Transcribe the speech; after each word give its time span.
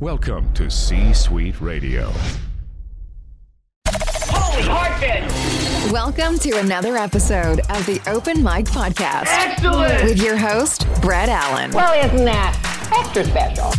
Welcome 0.00 0.50
to 0.54 0.70
C 0.70 1.12
Suite 1.12 1.60
Radio. 1.60 2.10
Holy 3.86 4.62
heartbeat! 4.62 5.92
Welcome 5.92 6.38
to 6.38 6.56
another 6.56 6.96
episode 6.96 7.60
of 7.68 7.84
the 7.84 8.00
Open 8.06 8.42
Mic 8.42 8.64
Podcast 8.64 9.26
Excellent! 9.26 10.02
with 10.04 10.22
your 10.22 10.38
host, 10.38 10.86
Brett 11.02 11.28
Allen. 11.28 11.70
Well, 11.72 11.92
isn't 12.02 12.24
that 12.24 12.56
extra 12.98 13.26
special? 13.26 13.74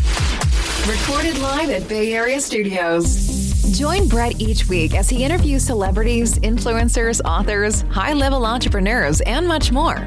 Recorded 0.87 1.39
live 1.39 1.71
at 1.71 1.89
Bay 1.89 2.13
Area 2.13 2.39
Studios. 2.39 3.75
Join 3.75 4.07
Brett 4.07 4.39
each 4.39 4.69
week 4.69 4.93
as 4.93 5.09
he 5.09 5.23
interviews 5.23 5.65
celebrities, 5.65 6.37
influencers, 6.39 7.19
authors, 7.25 7.81
high 7.89 8.13
level 8.13 8.45
entrepreneurs, 8.45 9.21
and 9.21 9.47
much 9.47 9.71
more. 9.71 10.05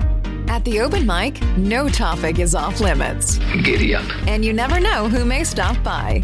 At 0.49 0.65
the 0.65 0.81
open 0.81 1.07
mic, 1.07 1.41
no 1.57 1.89
topic 1.89 2.39
is 2.39 2.55
off 2.55 2.81
limits. 2.81 3.39
Giddy 3.63 3.95
up. 3.95 4.05
And 4.27 4.45
you 4.45 4.53
never 4.53 4.79
know 4.79 5.09
who 5.09 5.25
may 5.25 5.43
stop 5.43 5.83
by. 5.83 6.23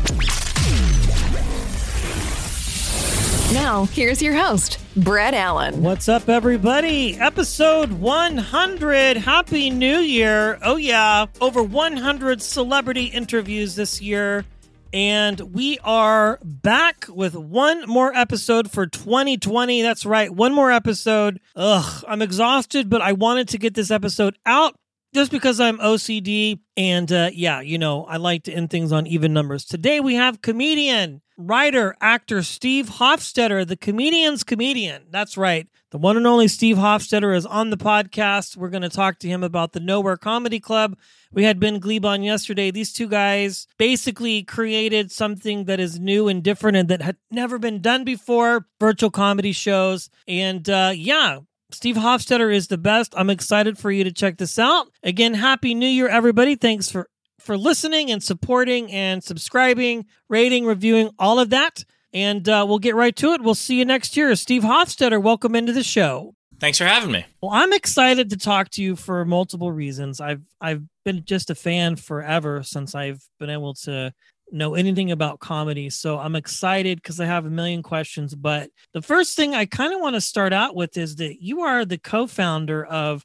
Now, 3.53 3.87
here's 3.87 4.23
your 4.23 4.35
host, 4.35 4.79
Brett 4.97 5.35
Allen. 5.35 5.83
What's 5.83 6.09
up, 6.09 6.29
everybody? 6.29 7.17
Episode 7.19 7.91
100. 7.93 9.17
Happy 9.17 9.71
New 9.71 9.99
Year. 9.99 10.59
Oh, 10.63 10.77
yeah. 10.77 11.27
Over 11.41 11.63
100 11.63 12.41
celebrity 12.41 13.07
interviews 13.07 13.75
this 13.75 14.01
year. 14.01 14.45
And 14.93 15.39
we 15.55 15.79
are 15.85 16.41
back 16.43 17.07
with 17.09 17.37
one 17.37 17.89
more 17.89 18.13
episode 18.13 18.71
for 18.71 18.87
2020. 18.87 19.83
That's 19.83 20.05
right, 20.05 20.35
one 20.35 20.53
more 20.53 20.73
episode. 20.73 21.41
Ugh, 21.55 22.05
I'm 22.09 22.23
exhausted, 22.23 22.91
but 22.91 23.01
I 23.01 23.13
wanted 23.13 23.49
to 23.51 23.59
get 23.59 23.75
this 23.75 23.93
episode 23.93 24.37
out 24.45 24.75
just 25.15 25.31
because 25.31 25.61
I'm 25.61 25.79
OCD. 25.79 26.59
And 26.77 27.11
uh, 27.13 27.31
yeah, 27.33 27.61
you 27.61 27.79
know, 27.79 28.05
I 28.05 28.17
like 28.17 28.45
to 28.45 28.53
end 28.53 28.71
things 28.71 28.91
on 28.91 29.07
even 29.07 29.33
numbers. 29.33 29.65
Today 29.65 30.01
we 30.01 30.17
have 30.17 30.43
comedian, 30.43 31.23
writer, 31.37 31.95
actor 32.01 32.43
Steve 32.43 32.89
Hofstetter, 32.91 33.65
the 33.65 33.77
comedian's 33.77 34.43
comedian. 34.43 35.05
That's 35.11 35.37
right. 35.37 35.69
The 35.93 35.99
one 35.99 36.17
and 36.17 36.27
only 36.27 36.49
Steve 36.49 36.77
Hofstetter 36.77 37.37
is 37.37 37.47
on 37.47 37.71
the 37.71 37.77
podcast. 37.77 38.57
We're 38.57 38.71
going 38.71 38.83
to 38.83 38.89
talk 38.89 39.19
to 39.21 39.29
him 39.29 39.45
about 39.45 39.73
the 39.73 39.81
Nowhere 39.81 40.17
Comedy 40.17 40.61
Club. 40.61 40.97
We 41.33 41.45
had 41.45 41.61
Ben 41.61 41.81
Gleib 41.81 42.05
on 42.05 42.23
yesterday. 42.23 42.71
These 42.71 42.93
two 42.93 43.09
guys 43.09 43.67
basically 43.79 44.43
created 44.43 45.13
something 45.13 45.67
that 45.67 45.79
is 45.79 46.01
new 46.01 46.27
and 46.29 46.43
different 46.43 46.77
and 46.77 46.89
that 46.89 47.03
had 47.03 47.17
never 47.31 47.59
been 47.59 47.81
done 47.81 48.05
before 48.05 48.67
virtual 48.81 49.11
comedy 49.11 49.53
shows. 49.53 50.11
And 50.27 50.69
uh, 50.69 50.93
yeah, 50.95 51.39
Steve 51.71 51.97
Hofstetter 51.97 52.53
is 52.53 52.67
the 52.67 52.79
best. 52.79 53.15
I'm 53.17 53.31
excited 53.31 53.79
for 53.79 53.93
you 53.93 54.03
to 54.05 54.13
check 54.13 54.39
this 54.39 54.59
out. 54.59 54.89
Again, 55.05 55.35
happy 55.35 55.75
new 55.75 55.87
year 55.87 56.09
everybody. 56.09 56.57
Thanks 56.57 56.91
for 56.91 57.09
for 57.39 57.57
listening 57.57 58.11
and 58.11 58.23
supporting 58.23 58.93
and 58.93 59.25
subscribing, 59.25 60.05
rating, 60.29 60.67
reviewing, 60.67 61.11
all 61.19 61.39
of 61.39 61.51
that. 61.51 61.85
And 62.13 62.47
uh, 62.49 62.67
we'll 62.69 62.81
get 62.81 62.97
right 62.97 63.15
to 63.17 63.33
it. 63.33 63.41
We'll 63.41 63.55
see 63.55 63.79
you 63.79 63.85
next 63.85 64.17
year. 64.17 64.35
Steve 64.35 64.63
Hofstetter, 64.63 65.23
welcome 65.23 65.55
into 65.55 65.73
the 65.73 65.85
show. 65.85 66.35
Thanks 66.59 66.77
for 66.77 66.85
having 66.85 67.11
me. 67.13 67.25
Well, 67.41 67.53
I'm 67.55 67.73
excited 67.73 68.31
to 68.31 68.37
talk 68.37 68.69
to 68.71 68.83
you 68.83 68.95
for 68.95 69.25
multiple 69.25 69.73
reasons. 69.73 70.21
I've 70.21 70.43
I've 70.61 70.83
been 71.05 71.25
just 71.25 71.51
a 71.51 71.55
fan 71.55 71.97
forever 71.97 72.63
since 72.63 72.95
I've 72.95 73.23
been 73.39 73.51
able 73.51 73.75
to 73.75 74.13
know 74.53 74.75
anything 74.75 75.13
about 75.13 75.41
comedy. 75.41 75.91
So 75.91 76.19
I'm 76.19 76.37
excited 76.37 77.01
because 77.01 77.21
I 77.21 77.27
have 77.27 77.47
a 77.47 77.51
million 77.51 77.83
questions. 77.83 78.35
But 78.35 78.71
the 78.93 79.03
first 79.03 79.37
thing 79.37 79.55
I 79.55 79.67
kind 79.67 79.95
of 79.95 80.01
want 80.01 80.15
to 80.15 80.21
start 80.21 80.53
out 80.53 80.75
with 80.75 80.97
is 80.97 81.17
that 81.17 81.43
you 81.43 81.61
are 81.63 81.85
the 81.85 81.99
co-founder 81.99 82.85
of 82.85 83.25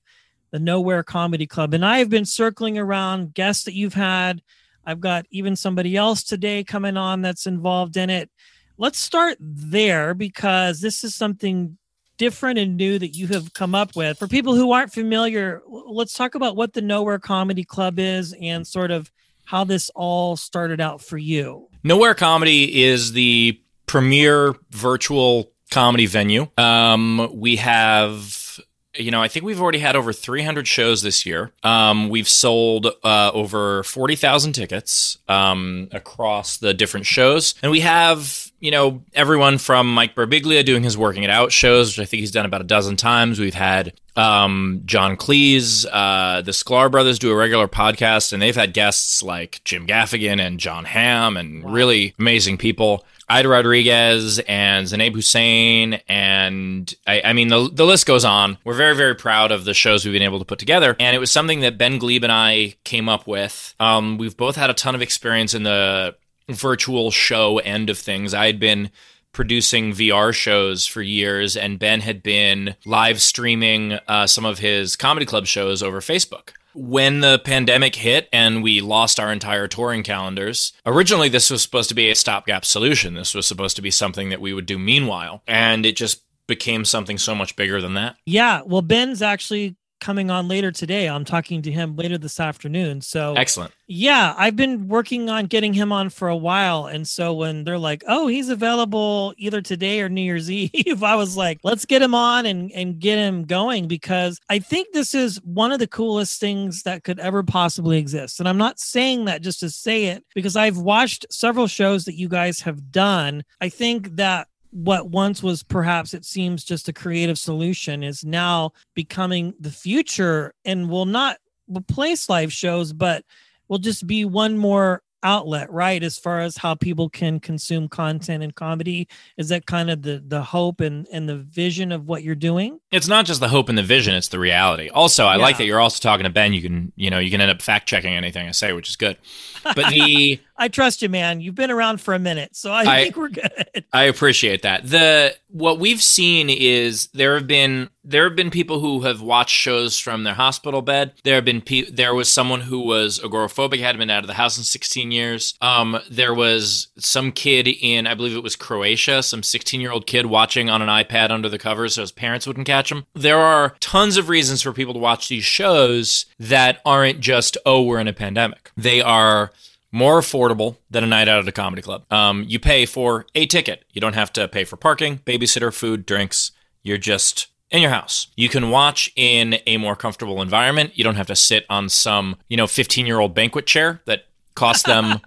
the 0.52 0.59
Nowhere 0.59 1.03
Comedy 1.03 1.48
Club, 1.48 1.73
and 1.73 1.86
I 1.86 1.98
have 1.98 2.09
been 2.09 2.23
circling 2.23 2.78
around 2.78 3.34
guests 3.34 3.66
that 3.66 3.73
you've 3.73 3.96
had. 3.96 4.42
I've 4.86 5.02
got 5.02 5.26
even 5.30 5.56
somebody 5.56 5.98
else 5.98 6.23
today 6.23 6.64
coming 6.64 6.96
on 6.96 7.22
that's 7.22 7.48
involved 7.48 7.98
in 7.98 8.09
it. 8.09 8.30
Let's 8.78 9.00
start 9.00 9.38
there 9.40 10.14
because 10.14 10.80
this 10.80 11.03
is 11.03 11.16
something 11.16 11.78
different 12.17 12.59
and 12.59 12.77
new 12.77 12.99
that 12.99 13.16
you 13.16 13.27
have 13.27 13.53
come 13.53 13.75
up 13.75 13.95
with. 13.95 14.17
For 14.17 14.27
people 14.27 14.56
who 14.56 14.72
aren't 14.72 14.94
familiar, 14.94 15.62
let's 15.67 16.13
talk 16.13 16.35
about 16.35 16.56
what 16.56 16.73
the 16.73 16.81
Nowhere 16.81 17.19
Comedy 17.19 17.63
Club 17.63 18.00
is 18.00 18.34
and 18.40 18.66
sort 18.66 18.91
of 18.91 19.12
how 19.45 19.63
this 19.63 19.90
all 19.95 20.35
started 20.35 20.81
out 20.81 21.01
for 21.01 21.17
you. 21.17 21.67
Nowhere 21.84 22.16
Comedy 22.16 22.84
is 22.84 23.13
the 23.13 23.59
premier 23.85 24.56
virtual 24.72 25.51
comedy 25.72 26.06
venue. 26.06 26.47
Um, 26.57 27.29
we 27.34 27.57
have 27.57 28.59
you 28.97 29.11
know, 29.11 29.22
I 29.22 29.28
think 29.28 29.45
we've 29.45 29.61
already 29.61 29.79
had 29.79 29.95
over 29.95 30.13
300 30.13 30.67
shows 30.67 31.01
this 31.01 31.25
year. 31.25 31.51
Um, 31.63 32.09
we've 32.09 32.29
sold 32.29 32.88
uh, 33.03 33.31
over 33.34 33.84
40,000 33.84 34.53
tickets 34.53 35.17
um, 35.28 35.90
across 35.91 36.57
the 36.57 36.73
different 36.73 37.06
shows. 37.06 37.56
And 37.61 37.72
we 37.72 37.81
have, 37.81 38.44
you 38.66 38.72
know, 38.72 39.03
everyone 39.14 39.59
from 39.59 39.94
Mike 39.94 40.16
Birbiglia 40.16 40.66
doing 40.66 40.81
his 40.81 40.98
Working 40.98 41.22
It 41.22 41.30
Out 41.30 41.52
shows, 41.52 41.92
which 41.92 42.03
I 42.03 42.09
think 42.09 42.22
he's 42.22 42.31
done 42.31 42.48
about 42.48 42.62
a 42.62 42.66
dozen 42.66 42.96
times. 42.96 43.40
We've 43.40 43.53
had 43.53 43.94
um, 44.16 44.81
John 44.86 45.18
Cleese, 45.18 45.86
uh, 45.92 46.42
the 46.42 46.52
Sklar 46.52 46.90
brothers 46.90 47.20
do 47.20 47.31
a 47.31 47.36
regular 47.36 47.68
podcast, 47.68 48.34
and 48.34 48.42
they've 48.42 48.56
had 48.56 48.74
guests 48.74 49.22
like 49.22 49.62
Jim 49.66 49.86
Gaffigan 49.86 50.40
and 50.40 50.59
Jon 50.59 50.86
Hamm 50.86 51.38
and 51.38 51.64
wow. 51.64 51.72
really 51.72 52.16
amazing 52.18 52.58
people. 52.58 53.06
Ida 53.28 53.50
Rodriguez 53.50 54.40
and 54.48 54.88
Zainab 54.88 55.14
Hussein, 55.14 56.00
and 56.08 56.94
I, 57.08 57.22
I, 57.26 57.34
mean 57.34 57.47
the 57.47 57.70
the 57.72 57.86
list 57.86 58.06
goes 58.06 58.24
on. 58.24 58.59
We're 58.64 58.76
very 58.76 58.96
very 58.96 59.16
proud 59.16 59.52
of 59.52 59.66
the 59.66 59.74
shows 59.74 60.06
we've 60.06 60.14
been 60.14 60.22
able 60.22 60.38
to 60.38 60.46
put 60.46 60.59
together, 60.59 60.96
and 61.00 61.16
it 61.16 61.20
was 61.20 61.32
something 61.32 61.62
that 61.62 61.78
Ben 61.78 62.00
Gleib 62.00 62.24
and 62.24 62.32
I 62.32 62.76
came 62.84 63.09
up 63.09 63.26
with. 63.26 63.74
Um, 63.80 64.20
we've 64.20 64.38
both 64.38 64.56
had 64.56 64.70
a 64.70 64.76
ton 64.76 64.94
of 64.94 65.02
experience 65.02 65.56
in 65.56 65.64
the 65.64 66.16
virtual 66.50 67.11
show 67.11 67.59
end 67.59 67.89
of 67.89 67.97
things. 67.97 68.33
I 68.33 68.45
had 68.45 68.59
been 68.59 68.91
producing 69.31 69.91
VR 69.91 70.33
shows 70.33 70.85
for 70.85 71.01
years, 71.01 71.57
and 71.57 71.79
Ben 71.79 72.01
had 72.01 72.23
been 72.23 72.75
live 72.85 73.22
streaming 73.22 73.94
uh, 74.07 74.28
some 74.28 74.45
of 74.45 74.59
his 74.59 74.95
comedy 74.95 75.25
club 75.25 75.45
shows 75.45 75.84
over 75.84 76.00
Facebook 76.00 76.51
when 76.75 77.22
the 77.22 77.39
pandemic 77.39 77.95
hit 77.95 78.28
and 78.34 78.61
we 78.61 78.81
lost 78.81 79.19
our 79.19 79.31
entire 79.31 79.67
touring 79.67 80.03
calendars, 80.03 80.73
originally 80.85 81.29
this 81.29 81.50
was 81.50 81.61
supposed 81.61 81.89
to 81.89 81.95
be 81.95 82.09
a 82.09 82.16
stopgap 82.16 82.66
solution. 82.66 83.13
This 83.13 83.34
was 83.34 83.47
supposed 83.47 83.78
to 83.78 83.81
be 83.81 83.91
something 83.91 84.29
that 84.29 84.41
we 84.41 84.53
would 84.53 84.66
do 84.66 84.78
meanwhile. 84.78 85.41
And 85.47 85.85
it 85.85 85.95
just 85.95 86.22
became 86.47 86.85
something 86.85 87.17
so 87.17 87.34
much 87.34 87.55
bigger 87.55 87.81
than 87.81 87.94
that. 87.95 88.17
Yeah. 88.25 88.61
Well, 88.66 88.81
Ben's 88.81 89.22
actually 89.22 89.78
coming 90.05 90.29
on 90.29 90.47
later 90.47 90.71
today. 90.71 91.09
I'm 91.09 91.25
talking 91.25 91.63
to 91.63 91.71
him 91.71 91.95
later 91.95 92.19
this 92.19 92.39
afternoon. 92.39 93.01
So 93.01 93.33
excellent. 93.33 93.73
Yeah, 93.88 94.35
I've 94.38 94.55
been 94.55 94.88
working 94.88 95.31
on 95.31 95.47
getting 95.47 95.73
him 95.73 95.91
on 95.91 96.11
for 96.11 96.27
a 96.27 96.38
while. 96.38 96.85
And 96.85 97.07
so 97.07 97.33
when 97.33 97.63
they're 97.63 97.79
like, 97.79 98.03
oh, 98.07 98.27
he's 98.27 98.49
available 98.49 99.33
either 99.38 99.63
today 99.63 100.01
or 100.01 100.09
New 100.09 100.21
Year's 100.21 100.51
Eve, 100.51 101.01
I 101.01 101.16
was 101.16 101.35
like, 101.35 101.57
let's 101.63 101.85
get 101.85 102.03
him 102.03 102.13
on 102.13 102.45
and, 102.45 102.71
and 102.73 102.99
get 102.99 103.17
him 103.17 103.45
going 103.45 103.88
because 103.88 104.39
I 104.47 104.59
think 104.59 104.89
this 104.93 105.16
is 105.16 105.41
one 105.43 105.71
of 105.71 105.79
the 105.79 105.88
coolest 105.88 106.39
things 106.39 106.83
that 106.83 107.03
could 107.03 107.19
ever 107.19 107.41
possibly 107.41 107.97
exist. 107.97 108.39
And 108.39 108.47
I'm 108.47 108.59
not 108.59 108.79
saying 108.79 109.25
that 109.25 109.41
just 109.41 109.59
to 109.61 109.72
say 109.72 110.05
it 110.05 110.23
because 110.35 110.55
I've 110.55 110.77
watched 110.77 111.25
several 111.31 111.66
shows 111.66 112.05
that 112.05 112.13
you 112.13 112.29
guys 112.29 112.59
have 112.59 112.91
done. 112.91 113.43
I 113.59 113.69
think 113.69 114.17
that 114.17 114.49
what 114.75 115.09
once 115.09 115.41
was 115.41 115.63
perhaps 115.63 116.13
it 116.13 116.25
seems 116.25 116.66
just 116.66 116.90
a 116.90 116.94
creative 116.94 117.40
solution 117.40 118.03
is 118.03 118.25
now 118.25 118.72
becoming 118.94 119.53
the 119.58 119.72
future 119.72 120.53
and 120.66 120.90
will 120.90 121.06
not 121.06 121.38
replace 121.69 122.28
live 122.28 122.52
shows 122.52 122.91
but 122.91 123.24
will 123.69 123.78
just 123.78 124.06
be 124.06 124.25
one 124.25 124.58
more 124.58 125.02
outlet 125.24 125.72
right 125.72 126.03
as 126.03 126.18
far 126.18 126.41
as 126.41 126.56
how 126.56 126.75
people 126.75 127.09
can 127.09 127.40
consume 127.40 127.88
content 127.90 128.44
and 128.44 128.53
comedy. 128.53 129.08
Is 129.38 129.50
that 129.50 129.66
kind 129.66 129.90
of 129.90 130.02
the 130.03 130.24
the 130.25 130.41
hope 130.41 130.80
and 130.81 131.08
and 131.12 131.28
the 131.28 131.38
vision 131.38 131.91
of 131.91 132.08
what 132.08 132.24
you're 132.24 132.35
doing? 132.35 132.80
It's 132.91 133.08
not 133.08 133.25
just 133.25 133.40
the 133.40 133.50
hope 133.50 133.68
and 133.68 133.78
the 133.78 133.84
vision 133.84 134.14
it's 134.14 134.28
the 134.28 134.40
reality. 134.40 134.90
Also 134.90 135.25
i 135.25 135.35
yeah. 135.35 135.41
like 135.41 135.58
that 135.58 135.66
you're 135.66 135.80
also 135.80 136.00
talking 136.00 136.25
to 136.25 136.30
ben. 136.30 136.53
You 136.53 136.62
can 136.62 136.94
you 136.96 137.09
know 137.09 137.19
you 137.19 137.31
can 137.31 137.41
end 137.41 137.50
up 137.50 137.62
fact 137.62 137.88
checking 137.88 138.14
anything 138.14 138.47
i 138.47 138.52
say 138.52 138.72
which 138.72 138.90
is 138.90 138.96
good. 138.96 139.18
But 139.64 139.75
the 139.90 140.40
I 140.57 140.69
trust 140.69 141.01
you, 141.01 141.09
man. 141.09 141.41
You've 141.41 141.55
been 141.55 141.71
around 141.71 141.99
for 141.99 142.13
a 142.13 142.19
minute, 142.19 142.55
so 142.55 142.72
I, 142.72 142.81
I, 142.81 143.03
think 143.03 143.17
we're 143.17 143.29
good. 143.29 143.85
I 143.91 144.03
appreciate 144.03 144.61
that. 144.61 144.87
The 144.87 145.35
what 145.49 145.79
we've 145.79 146.02
seen 146.02 146.49
is 146.49 147.07
there 147.07 147.35
have 147.35 147.47
been 147.47 147.90
there 148.05 148.23
have 148.23 148.35
been 148.35 148.52
people 148.52 148.79
who 148.79 149.02
have 149.02 149.22
watched 149.22 149.55
shows 149.55 149.99
from 149.99 150.23
their 150.23 150.34
hospital 150.34 150.81
bed. 150.81 151.13
There 151.23 151.35
have 151.35 151.43
been 151.43 151.61
pe- 151.61 151.90
there 151.90 152.13
was 152.13 152.31
someone 152.31 152.61
who 152.61 152.79
was 152.79 153.19
agoraphobic, 153.19 153.79
hadn't 153.79 153.99
been 153.99 154.09
out 154.09 154.23
of 154.23 154.28
the 154.28 154.34
house 154.35 154.57
in 154.57 154.63
16 154.63 155.11
years. 155.11 155.55
Um, 155.61 155.99
there 156.09 156.34
was 156.34 156.87
some 156.97 157.31
kid 157.31 157.67
in 157.67 158.08
I 158.08 158.13
believe 158.13 158.35
it 158.35 158.43
was 158.43 158.55
Croatia, 158.55 159.23
some 159.23 159.43
16 159.43 159.81
year 159.81 159.91
old 159.91 160.08
kid 160.08 160.28
watching 160.28 160.69
on 160.69 160.81
an 160.81 160.90
iPad 160.90 161.31
under 161.31 161.49
the 161.49 161.59
covers 161.59 161.96
so 161.96 162.01
his 162.01 162.11
parents 162.11 162.47
wouldn't 162.47 162.67
catch 162.67 162.91
him. 162.91 163.05
There 163.13 163.40
are 163.40 163.75
tons 163.81 164.16
of 164.16 164.29
reasons 164.29 164.61
for 164.61 164.72
people 164.72 164.93
to 164.93 164.99
watch 164.99 165.28
these 165.28 165.46
shows 165.46 166.25
that 166.40 166.81
aren't 166.85 167.19
just 167.19 167.58
oh 167.66 167.81
we're 167.81 167.99
in 167.99 168.08
a 168.08 168.13
pandemic. 168.13 168.72
They 168.78 169.01
are 169.01 169.51
more 169.96 170.20
affordable 170.20 170.76
than 170.90 171.06
a 171.06 171.08
night 171.08 171.30
out 171.30 171.40
at 171.40 171.47
a 171.47 171.53
comedy 171.53 171.82
club. 171.82 172.03
Um, 172.12 172.44
you 172.50 172.59
pay 172.59 172.86
for 172.86 173.26
a 173.34 173.46
ticket. 173.46 173.86
You 173.94 174.02
don't 174.02 174.14
have 174.14 174.34
to 174.34 174.50
pay 174.50 174.66
for 174.66 174.76
parking, 174.76 175.20
babysitter, 175.20 175.74
food, 175.74 176.06
drinks. 176.06 176.52
You're 176.84 176.97
just 176.97 177.47
in 177.72 177.82
your 177.82 177.92
house. 177.92 178.28
You 178.36 178.50
can 178.50 178.72
watch 178.72 179.09
in 179.16 179.56
a 179.66 179.78
more 179.78 179.96
comfortable 179.96 180.42
environment. 180.42 180.92
You 180.96 181.06
don't 181.06 181.16
have 181.16 181.28
to 181.28 181.36
sit 181.36 181.66
on 181.70 181.88
some, 181.88 182.36
you 182.50 182.58
know, 182.58 182.68
15 182.68 183.06
year 183.06 183.22
old 183.22 183.34
banquet 183.34 183.66
chair 183.68 184.02
that 184.06 184.26
cost 184.55 184.85
them 184.85 185.19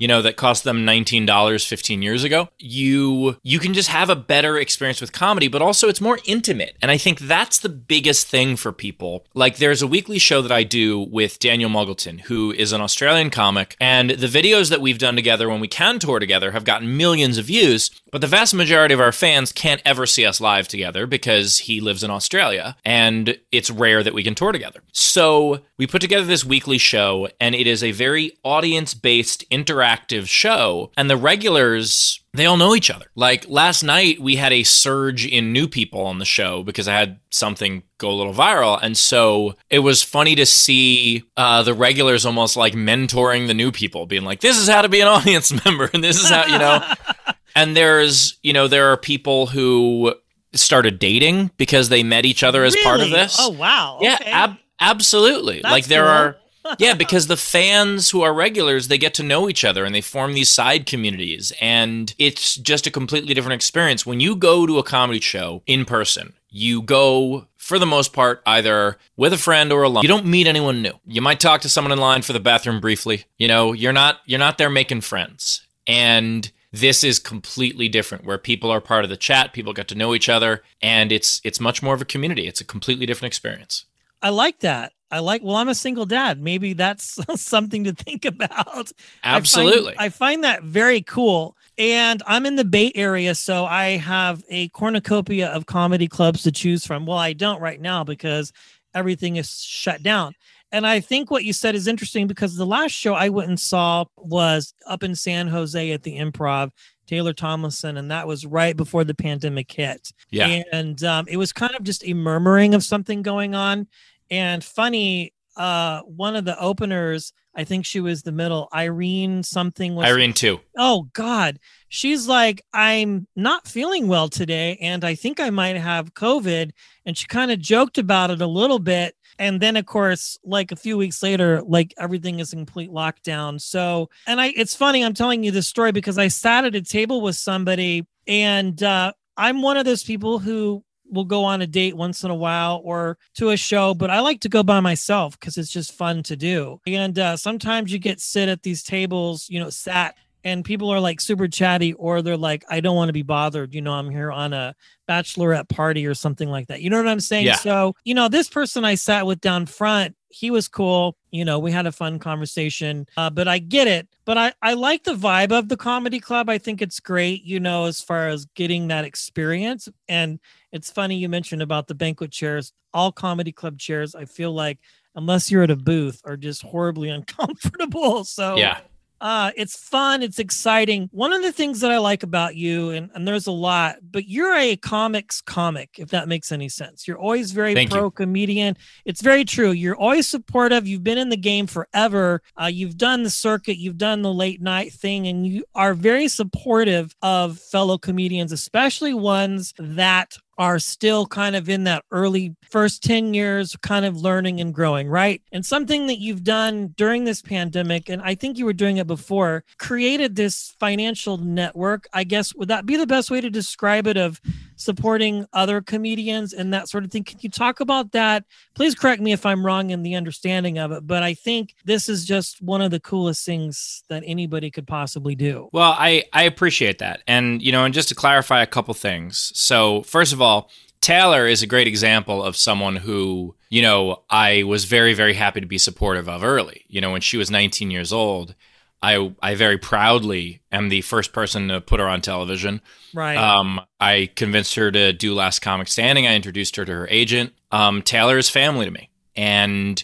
you 0.00 0.08
know 0.08 0.22
that 0.22 0.36
cost 0.36 0.64
them 0.64 0.86
$19 0.86 1.26
15 1.26 2.02
years 2.02 2.24
ago 2.24 2.48
you 2.58 3.36
you 3.42 3.58
can 3.58 3.74
just 3.74 3.88
have 3.88 4.10
a 4.10 4.16
better 4.16 4.58
experience 4.58 5.00
with 5.00 5.12
comedy 5.12 5.48
but 5.48 5.62
also 5.62 5.88
it's 5.88 6.00
more 6.00 6.18
intimate. 6.24 6.76
And 6.82 6.90
i 6.90 6.96
think 6.96 7.20
that's 7.20 7.58
the 7.58 7.68
biggest 7.68 8.26
thing 8.28 8.56
for 8.56 8.72
people. 8.72 9.26
Like 9.34 9.56
there's 9.56 9.82
a 9.82 9.86
weekly 9.86 10.18
show 10.18 10.42
that 10.42 10.52
i 10.52 10.62
do 10.62 11.00
with 11.00 11.38
daniel 11.38 11.70
muggleton 11.70 12.20
who 12.22 12.52
is 12.52 12.72
an 12.72 12.80
australian 12.80 13.30
comic 13.30 13.76
and 13.80 14.10
the 14.10 14.26
videos 14.26 14.70
that 14.70 14.80
we've 14.80 14.98
done 14.98 15.16
together 15.16 15.48
when 15.48 15.60
we 15.60 15.68
can 15.68 15.98
tour 15.98 16.18
together 16.18 16.52
have 16.52 16.64
gotten 16.64 16.96
millions 16.96 17.38
of 17.38 17.46
views 17.46 17.90
but 18.12 18.20
the 18.20 18.26
vast 18.26 18.54
majority 18.54 18.94
of 18.94 19.00
our 19.00 19.12
fans 19.12 19.52
can't 19.52 19.82
ever 19.84 20.06
see 20.06 20.24
us 20.24 20.40
live 20.40 20.68
together 20.68 21.06
because 21.06 21.58
he 21.58 21.80
lives 21.80 22.02
in 22.02 22.10
australia 22.10 22.76
and 22.84 23.38
it's 23.52 23.70
rare 23.70 24.02
that 24.02 24.14
we 24.14 24.22
can 24.22 24.34
tour 24.34 24.52
together. 24.52 24.80
So 24.92 25.60
we 25.78 25.86
put 25.86 26.00
together 26.00 26.24
this 26.24 26.44
weekly 26.44 26.78
show 26.78 27.28
and 27.40 27.54
it 27.54 27.66
is 27.66 27.82
a 27.82 27.92
very 27.92 28.32
audience 28.42 28.94
based 28.94 29.48
interactive 29.50 30.26
show 30.26 30.90
and 30.96 31.10
the 31.10 31.16
regulars 31.16 32.20
they 32.36 32.46
all 32.46 32.56
know 32.56 32.74
each 32.74 32.90
other. 32.90 33.06
Like 33.14 33.48
last 33.48 33.82
night, 33.82 34.20
we 34.20 34.36
had 34.36 34.52
a 34.52 34.62
surge 34.62 35.26
in 35.26 35.52
new 35.52 35.66
people 35.66 36.02
on 36.02 36.18
the 36.18 36.24
show 36.24 36.62
because 36.62 36.86
I 36.86 36.94
had 36.94 37.18
something 37.30 37.82
go 37.98 38.10
a 38.10 38.12
little 38.12 38.34
viral. 38.34 38.78
And 38.80 38.96
so 38.96 39.54
it 39.70 39.78
was 39.78 40.02
funny 40.02 40.34
to 40.34 40.46
see 40.46 41.24
uh, 41.36 41.62
the 41.62 41.74
regulars 41.74 42.26
almost 42.26 42.56
like 42.56 42.74
mentoring 42.74 43.46
the 43.46 43.54
new 43.54 43.72
people, 43.72 44.06
being 44.06 44.24
like, 44.24 44.40
this 44.40 44.58
is 44.58 44.68
how 44.68 44.82
to 44.82 44.88
be 44.88 45.00
an 45.00 45.08
audience 45.08 45.64
member. 45.64 45.90
And 45.92 46.04
this 46.04 46.22
is 46.22 46.28
how, 46.28 46.44
you 46.46 46.58
know. 46.58 46.84
and 47.56 47.76
there's, 47.76 48.38
you 48.42 48.52
know, 48.52 48.68
there 48.68 48.92
are 48.92 48.96
people 48.98 49.46
who 49.46 50.14
started 50.52 50.98
dating 50.98 51.50
because 51.56 51.88
they 51.88 52.02
met 52.02 52.26
each 52.26 52.42
other 52.42 52.64
as 52.64 52.74
really? 52.74 52.84
part 52.84 53.00
of 53.00 53.10
this. 53.10 53.36
Oh, 53.40 53.50
wow. 53.50 53.98
Yeah, 54.02 54.18
okay. 54.20 54.30
ab- 54.30 54.58
absolutely. 54.80 55.60
That's 55.60 55.72
like 55.72 55.86
there 55.86 56.04
cool. 56.04 56.10
are 56.10 56.36
yeah, 56.78 56.94
because 56.94 57.26
the 57.26 57.36
fans 57.36 58.10
who 58.10 58.22
are 58.22 58.34
regulars, 58.34 58.88
they 58.88 58.98
get 58.98 59.14
to 59.14 59.22
know 59.22 59.48
each 59.48 59.64
other 59.64 59.84
and 59.84 59.94
they 59.94 60.00
form 60.00 60.34
these 60.34 60.48
side 60.48 60.86
communities. 60.86 61.52
And 61.60 62.14
it's 62.18 62.56
just 62.56 62.86
a 62.86 62.90
completely 62.90 63.34
different 63.34 63.54
experience. 63.54 64.06
When 64.06 64.20
you 64.20 64.36
go 64.36 64.66
to 64.66 64.78
a 64.78 64.82
comedy 64.82 65.20
show 65.20 65.62
in 65.66 65.84
person, 65.84 66.34
you 66.50 66.82
go 66.82 67.46
for 67.56 67.78
the 67.78 67.86
most 67.86 68.12
part 68.12 68.42
either 68.46 68.98
with 69.16 69.32
a 69.32 69.38
friend 69.38 69.72
or 69.72 69.82
alone. 69.82 70.02
You 70.02 70.08
don't 70.08 70.26
meet 70.26 70.46
anyone 70.46 70.82
new. 70.82 70.92
You 71.06 71.20
might 71.20 71.40
talk 71.40 71.60
to 71.62 71.68
someone 71.68 71.92
in 71.92 71.98
line 71.98 72.22
for 72.22 72.32
the 72.32 72.40
bathroom 72.40 72.80
briefly. 72.80 73.24
You 73.38 73.48
know, 73.48 73.72
you're 73.72 73.92
not 73.92 74.20
you're 74.24 74.38
not 74.38 74.58
there 74.58 74.70
making 74.70 75.02
friends. 75.02 75.62
And 75.86 76.50
this 76.72 77.04
is 77.04 77.18
completely 77.18 77.88
different 77.88 78.24
where 78.24 78.38
people 78.38 78.70
are 78.70 78.80
part 78.80 79.04
of 79.04 79.10
the 79.10 79.16
chat, 79.16 79.52
people 79.52 79.72
get 79.72 79.88
to 79.88 79.94
know 79.94 80.14
each 80.14 80.28
other, 80.28 80.62
and 80.82 81.10
it's 81.12 81.40
it's 81.44 81.60
much 81.60 81.82
more 81.82 81.94
of 81.94 82.02
a 82.02 82.06
community. 82.06 82.46
It's 82.46 82.60
a 82.60 82.64
completely 82.64 83.06
different 83.06 83.30
experience. 83.30 83.84
I 84.26 84.30
like 84.30 84.58
that. 84.60 84.92
I 85.08 85.20
like. 85.20 85.44
Well, 85.44 85.54
I'm 85.54 85.68
a 85.68 85.74
single 85.74 86.04
dad. 86.04 86.42
Maybe 86.42 86.72
that's 86.72 87.16
something 87.40 87.84
to 87.84 87.92
think 87.92 88.24
about. 88.24 88.90
Absolutely. 89.22 89.92
I 89.92 89.94
find, 89.94 90.00
I 90.00 90.08
find 90.08 90.44
that 90.44 90.62
very 90.64 91.00
cool. 91.00 91.56
And 91.78 92.24
I'm 92.26 92.44
in 92.44 92.56
the 92.56 92.64
Bay 92.64 92.90
Area, 92.96 93.36
so 93.36 93.66
I 93.66 93.98
have 93.98 94.42
a 94.48 94.68
cornucopia 94.70 95.46
of 95.50 95.66
comedy 95.66 96.08
clubs 96.08 96.42
to 96.42 96.50
choose 96.50 96.84
from. 96.84 97.06
Well, 97.06 97.18
I 97.18 97.34
don't 97.34 97.60
right 97.60 97.80
now 97.80 98.02
because 98.02 98.52
everything 98.94 99.36
is 99.36 99.60
shut 99.62 100.02
down. 100.02 100.34
And 100.72 100.84
I 100.88 100.98
think 100.98 101.30
what 101.30 101.44
you 101.44 101.52
said 101.52 101.76
is 101.76 101.86
interesting 101.86 102.26
because 102.26 102.56
the 102.56 102.66
last 102.66 102.90
show 102.90 103.14
I 103.14 103.28
went 103.28 103.48
and 103.48 103.60
saw 103.60 104.06
was 104.16 104.74
up 104.88 105.04
in 105.04 105.14
San 105.14 105.46
Jose 105.46 105.92
at 105.92 106.02
the 106.02 106.18
Improv. 106.18 106.72
Taylor 107.06 107.32
Tomlinson, 107.32 107.96
and 107.96 108.10
that 108.10 108.26
was 108.26 108.44
right 108.44 108.76
before 108.76 109.04
the 109.04 109.14
pandemic 109.14 109.70
hit. 109.70 110.12
Yeah. 110.30 110.62
And 110.72 111.02
um, 111.04 111.26
it 111.28 111.36
was 111.36 111.52
kind 111.52 111.74
of 111.74 111.84
just 111.84 112.04
a 112.06 112.14
murmuring 112.14 112.74
of 112.74 112.84
something 112.84 113.22
going 113.22 113.54
on. 113.54 113.86
And 114.30 114.62
funny, 114.62 115.32
uh, 115.56 116.02
one 116.02 116.36
of 116.36 116.44
the 116.44 116.58
openers, 116.60 117.32
I 117.54 117.64
think 117.64 117.86
she 117.86 118.00
was 118.00 118.22
the 118.22 118.32
middle, 118.32 118.68
Irene 118.74 119.42
something 119.42 119.94
was 119.94 120.06
Irene 120.06 120.34
too. 120.34 120.60
Oh 120.76 121.08
God. 121.14 121.58
She's 121.88 122.28
like, 122.28 122.62
I'm 122.72 123.26
not 123.34 123.66
feeling 123.66 124.08
well 124.08 124.28
today, 124.28 124.76
and 124.82 125.04
I 125.04 125.14
think 125.14 125.40
I 125.40 125.50
might 125.50 125.76
have 125.76 126.12
COVID. 126.14 126.72
And 127.06 127.16
she 127.16 127.26
kind 127.26 127.50
of 127.50 127.58
joked 127.58 127.96
about 127.96 128.30
it 128.30 128.42
a 128.42 128.46
little 128.46 128.78
bit. 128.78 129.14
And 129.38 129.60
then 129.60 129.76
of 129.76 129.86
course, 129.86 130.38
like 130.44 130.72
a 130.72 130.76
few 130.76 130.96
weeks 130.98 131.22
later, 131.22 131.62
like 131.62 131.94
everything 131.98 132.40
is 132.40 132.52
in 132.52 132.60
complete 132.60 132.90
lockdown. 132.90 133.60
So 133.60 134.10
and 134.26 134.40
I 134.40 134.48
it's 134.56 134.74
funny, 134.74 135.04
I'm 135.04 135.14
telling 135.14 135.42
you 135.42 135.50
this 135.50 135.66
story 135.66 135.92
because 135.92 136.18
I 136.18 136.28
sat 136.28 136.64
at 136.64 136.74
a 136.74 136.82
table 136.82 137.20
with 137.22 137.36
somebody 137.36 138.06
and 138.26 138.82
uh 138.82 139.12
I'm 139.38 139.62
one 139.62 139.76
of 139.76 139.84
those 139.84 140.02
people 140.02 140.38
who 140.38 140.82
will 141.10 141.24
go 141.24 141.44
on 141.44 141.62
a 141.62 141.66
date 141.66 141.96
once 141.96 142.24
in 142.24 142.30
a 142.30 142.34
while 142.34 142.80
or 142.84 143.18
to 143.34 143.50
a 143.50 143.56
show, 143.56 143.94
but 143.94 144.10
I 144.10 144.20
like 144.20 144.40
to 144.40 144.48
go 144.48 144.62
by 144.62 144.80
myself 144.80 145.38
because 145.38 145.56
it's 145.56 145.70
just 145.70 145.92
fun 145.92 146.22
to 146.24 146.36
do. 146.36 146.80
And 146.86 147.18
uh, 147.18 147.36
sometimes 147.36 147.92
you 147.92 147.98
get 147.98 148.20
sit 148.20 148.48
at 148.48 148.62
these 148.62 148.82
tables, 148.82 149.48
you 149.48 149.60
know, 149.60 149.70
sat 149.70 150.16
and 150.46 150.64
people 150.64 150.90
are 150.90 151.00
like 151.00 151.20
super 151.20 151.48
chatty 151.48 151.92
or 151.94 152.22
they're 152.22 152.36
like, 152.36 152.64
I 152.70 152.78
don't 152.78 152.94
want 152.94 153.08
to 153.08 153.12
be 153.12 153.22
bothered. 153.22 153.74
You 153.74 153.82
know, 153.82 153.92
I'm 153.92 154.10
here 154.10 154.30
on 154.30 154.52
a 154.52 154.76
bachelorette 155.08 155.68
party 155.68 156.06
or 156.06 156.14
something 156.14 156.48
like 156.48 156.68
that. 156.68 156.82
You 156.82 156.88
know 156.88 156.98
what 156.98 157.08
I'm 157.08 157.18
saying? 157.18 157.46
Yeah. 157.46 157.56
So, 157.56 157.96
you 158.04 158.14
know, 158.14 158.28
this 158.28 158.48
person 158.48 158.84
I 158.84 158.94
sat 158.94 159.26
with 159.26 159.40
down 159.40 159.66
front, 159.66 160.14
he 160.28 160.50
was 160.50 160.68
cool. 160.68 161.16
You 161.30 161.44
know, 161.44 161.58
we 161.58 161.70
had 161.70 161.86
a 161.86 161.92
fun 161.92 162.18
conversation, 162.18 163.06
uh, 163.16 163.30
but 163.30 163.48
I 163.48 163.58
get 163.58 163.86
it. 163.88 164.08
But 164.24 164.38
I, 164.38 164.52
I 164.62 164.74
like 164.74 165.04
the 165.04 165.14
vibe 165.14 165.52
of 165.52 165.68
the 165.68 165.76
comedy 165.76 166.20
club. 166.20 166.48
I 166.48 166.58
think 166.58 166.82
it's 166.82 167.00
great, 167.00 167.44
you 167.44 167.60
know, 167.60 167.84
as 167.84 168.00
far 168.00 168.28
as 168.28 168.46
getting 168.54 168.88
that 168.88 169.04
experience. 169.04 169.88
And 170.08 170.40
it's 170.72 170.90
funny 170.90 171.16
you 171.16 171.28
mentioned 171.28 171.62
about 171.62 171.86
the 171.86 171.94
banquet 171.94 172.32
chairs, 172.32 172.72
all 172.92 173.12
comedy 173.12 173.52
club 173.52 173.78
chairs. 173.78 174.14
I 174.14 174.24
feel 174.24 174.52
like, 174.52 174.78
unless 175.14 175.50
you're 175.50 175.62
at 175.62 175.70
a 175.70 175.76
booth, 175.76 176.20
are 176.24 176.36
just 176.36 176.62
horribly 176.62 177.08
uncomfortable. 177.10 178.24
So, 178.24 178.56
Yeah. 178.56 178.80
Uh, 179.20 179.50
it's 179.56 179.76
fun. 179.76 180.22
It's 180.22 180.38
exciting. 180.38 181.08
One 181.12 181.32
of 181.32 181.42
the 181.42 181.52
things 181.52 181.80
that 181.80 181.90
I 181.90 181.98
like 181.98 182.22
about 182.22 182.56
you, 182.56 182.90
and, 182.90 183.10
and 183.14 183.26
there's 183.26 183.46
a 183.46 183.52
lot, 183.52 183.96
but 184.10 184.28
you're 184.28 184.54
a 184.54 184.76
comics 184.76 185.40
comic, 185.40 185.90
if 185.98 186.10
that 186.10 186.28
makes 186.28 186.52
any 186.52 186.68
sense. 186.68 187.08
You're 187.08 187.18
always 187.18 187.52
very 187.52 187.74
Thank 187.74 187.90
you. 187.90 187.98
pro 187.98 188.10
comedian. 188.10 188.76
It's 189.04 189.22
very 189.22 189.44
true. 189.44 189.70
You're 189.70 189.96
always 189.96 190.28
supportive. 190.28 190.86
You've 190.86 191.04
been 191.04 191.18
in 191.18 191.30
the 191.30 191.36
game 191.36 191.66
forever. 191.66 192.42
Uh, 192.60 192.66
you've 192.66 192.96
done 192.96 193.22
the 193.22 193.30
circuit, 193.30 193.78
you've 193.78 193.98
done 193.98 194.22
the 194.22 194.32
late 194.32 194.60
night 194.60 194.92
thing, 194.92 195.26
and 195.26 195.46
you 195.46 195.64
are 195.74 195.94
very 195.94 196.28
supportive 196.28 197.14
of 197.22 197.58
fellow 197.58 197.98
comedians, 197.98 198.52
especially 198.52 199.14
ones 199.14 199.72
that 199.78 200.36
are 200.58 200.78
still 200.78 201.26
kind 201.26 201.56
of 201.56 201.68
in 201.68 201.84
that 201.84 202.04
early 202.10 202.54
first 202.70 203.02
10 203.02 203.34
years 203.34 203.76
kind 203.82 204.04
of 204.04 204.16
learning 204.16 204.60
and 204.60 204.74
growing 204.74 205.08
right? 205.08 205.42
And 205.52 205.64
something 205.64 206.06
that 206.06 206.18
you've 206.18 206.44
done 206.44 206.94
during 206.96 207.24
this 207.24 207.42
pandemic 207.42 208.08
and 208.08 208.22
i 208.22 208.34
think 208.34 208.58
you 208.58 208.64
were 208.64 208.72
doing 208.72 208.96
it 208.96 209.06
before 209.06 209.64
created 209.78 210.36
this 210.36 210.74
financial 210.78 211.38
network. 211.38 212.06
I 212.12 212.24
guess 212.24 212.54
would 212.54 212.68
that 212.68 212.86
be 212.86 212.96
the 212.96 213.06
best 213.06 213.30
way 213.30 213.40
to 213.40 213.50
describe 213.50 214.06
it 214.06 214.16
of 214.16 214.40
supporting 214.76 215.46
other 215.52 215.80
comedians 215.80 216.52
and 216.52 216.72
that 216.72 216.88
sort 216.88 217.04
of 217.04 217.10
thing 217.10 217.24
can 217.24 217.38
you 217.40 217.50
talk 217.50 217.80
about 217.80 218.12
that 218.12 218.44
please 218.74 218.94
correct 218.94 219.20
me 219.20 219.32
if 219.32 219.44
i'm 219.44 219.64
wrong 219.64 219.90
in 219.90 220.02
the 220.02 220.14
understanding 220.14 220.78
of 220.78 220.92
it 220.92 221.06
but 221.06 221.22
i 221.22 221.34
think 221.34 221.74
this 221.84 222.08
is 222.08 222.24
just 222.24 222.62
one 222.62 222.80
of 222.80 222.90
the 222.90 223.00
coolest 223.00 223.44
things 223.44 224.04
that 224.08 224.22
anybody 224.26 224.70
could 224.70 224.86
possibly 224.86 225.34
do 225.34 225.68
Well, 225.72 225.94
I 225.98 226.24
I 226.32 226.42
appreciate 226.44 226.98
that, 226.98 227.22
and 227.26 227.62
you 227.62 227.72
know, 227.72 227.84
and 227.84 227.94
just 227.94 228.08
to 228.08 228.14
clarify 228.14 228.62
a 228.62 228.66
couple 228.66 228.94
things. 228.94 229.52
So, 229.54 230.02
first 230.02 230.32
of 230.32 230.40
all, 230.40 230.70
Taylor 231.00 231.46
is 231.46 231.62
a 231.62 231.66
great 231.66 231.86
example 231.86 232.42
of 232.42 232.56
someone 232.56 232.96
who 232.96 233.54
you 233.70 233.82
know 233.82 234.22
I 234.30 234.62
was 234.64 234.84
very 234.84 235.14
very 235.14 235.34
happy 235.34 235.60
to 235.60 235.66
be 235.66 235.78
supportive 235.78 236.28
of 236.28 236.44
early. 236.44 236.84
You 236.88 237.00
know, 237.00 237.12
when 237.12 237.20
she 237.20 237.36
was 237.36 237.50
19 237.50 237.90
years 237.90 238.12
old, 238.12 238.54
I 239.02 239.32
I 239.42 239.54
very 239.54 239.78
proudly 239.78 240.62
am 240.72 240.88
the 240.88 241.02
first 241.02 241.32
person 241.32 241.68
to 241.68 241.80
put 241.80 242.00
her 242.00 242.08
on 242.08 242.20
television. 242.20 242.80
right 243.14 243.36
Um, 243.36 243.80
I 244.00 244.30
convinced 244.36 244.74
her 244.76 244.90
to 244.90 245.12
do 245.12 245.34
Last 245.34 245.60
Comic 245.60 245.88
Standing. 245.88 246.26
I 246.26 246.34
introduced 246.34 246.76
her 246.76 246.84
to 246.84 246.92
her 246.92 247.08
agent. 247.10 247.52
Um, 247.70 248.02
Taylor 248.02 248.38
is 248.38 248.48
family 248.48 248.84
to 248.84 248.90
me, 248.90 249.10
and 249.34 250.02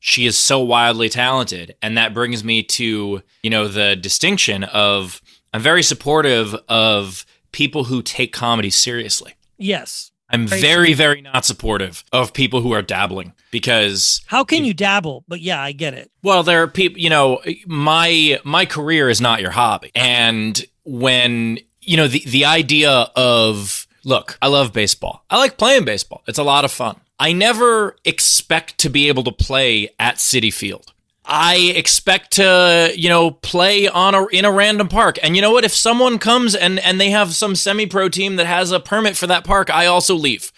she 0.00 0.26
is 0.26 0.36
so 0.36 0.60
wildly 0.60 1.08
talented, 1.08 1.76
and 1.80 1.96
that 1.96 2.12
brings 2.14 2.44
me 2.44 2.62
to 2.62 3.22
you 3.42 3.50
know 3.50 3.68
the 3.68 3.96
distinction 3.96 4.64
of 4.64 5.20
I'm 5.52 5.62
very 5.62 5.82
supportive 5.82 6.54
of 6.68 7.24
people 7.52 7.84
who 7.84 8.02
take 8.02 8.32
comedy 8.32 8.70
seriously. 8.70 9.34
yes 9.56 10.10
I'm 10.34 10.46
Very 10.46 10.94
very 10.94 11.22
not 11.22 11.44
supportive 11.44 12.04
of 12.12 12.32
people 12.32 12.60
who 12.60 12.72
are 12.72 12.82
dabbling 12.82 13.32
because 13.50 14.20
how 14.26 14.44
can 14.44 14.64
you 14.64 14.74
dabble 14.74 15.24
but 15.28 15.40
yeah 15.40 15.60
i 15.62 15.72
get 15.72 15.94
it 15.94 16.10
well, 16.24 16.42
there 16.42 16.62
are 16.62 16.68
people, 16.68 16.98
you 16.98 17.10
know, 17.10 17.42
my 17.66 18.40
my 18.44 18.64
career 18.64 19.10
is 19.10 19.20
not 19.20 19.42
your 19.42 19.50
hobby. 19.50 19.92
And 19.94 20.64
when, 20.84 21.58
you 21.82 21.98
know, 21.98 22.08
the 22.08 22.24
the 22.24 22.46
idea 22.46 22.90
of 23.14 23.86
look, 24.04 24.38
I 24.40 24.48
love 24.48 24.72
baseball. 24.72 25.22
I 25.28 25.36
like 25.36 25.58
playing 25.58 25.84
baseball. 25.84 26.22
It's 26.26 26.38
a 26.38 26.42
lot 26.42 26.64
of 26.64 26.72
fun. 26.72 26.98
I 27.20 27.32
never 27.32 27.96
expect 28.06 28.78
to 28.78 28.88
be 28.88 29.08
able 29.08 29.22
to 29.24 29.32
play 29.32 29.90
at 30.00 30.16
Citi 30.16 30.52
Field. 30.52 30.93
I 31.24 31.72
expect 31.74 32.32
to, 32.32 32.92
you 32.94 33.08
know, 33.08 33.30
play 33.30 33.88
on 33.88 34.14
a 34.14 34.26
in 34.26 34.44
a 34.44 34.52
random 34.52 34.88
park. 34.88 35.18
And 35.22 35.36
you 35.36 35.42
know 35.42 35.52
what? 35.52 35.64
If 35.64 35.74
someone 35.74 36.18
comes 36.18 36.54
and 36.54 36.78
and 36.78 37.00
they 37.00 37.10
have 37.10 37.34
some 37.34 37.54
semi-pro 37.54 38.10
team 38.10 38.36
that 38.36 38.46
has 38.46 38.72
a 38.72 38.80
permit 38.80 39.16
for 39.16 39.26
that 39.26 39.44
park, 39.44 39.70
I 39.70 39.86
also 39.86 40.14
leave. 40.14 40.52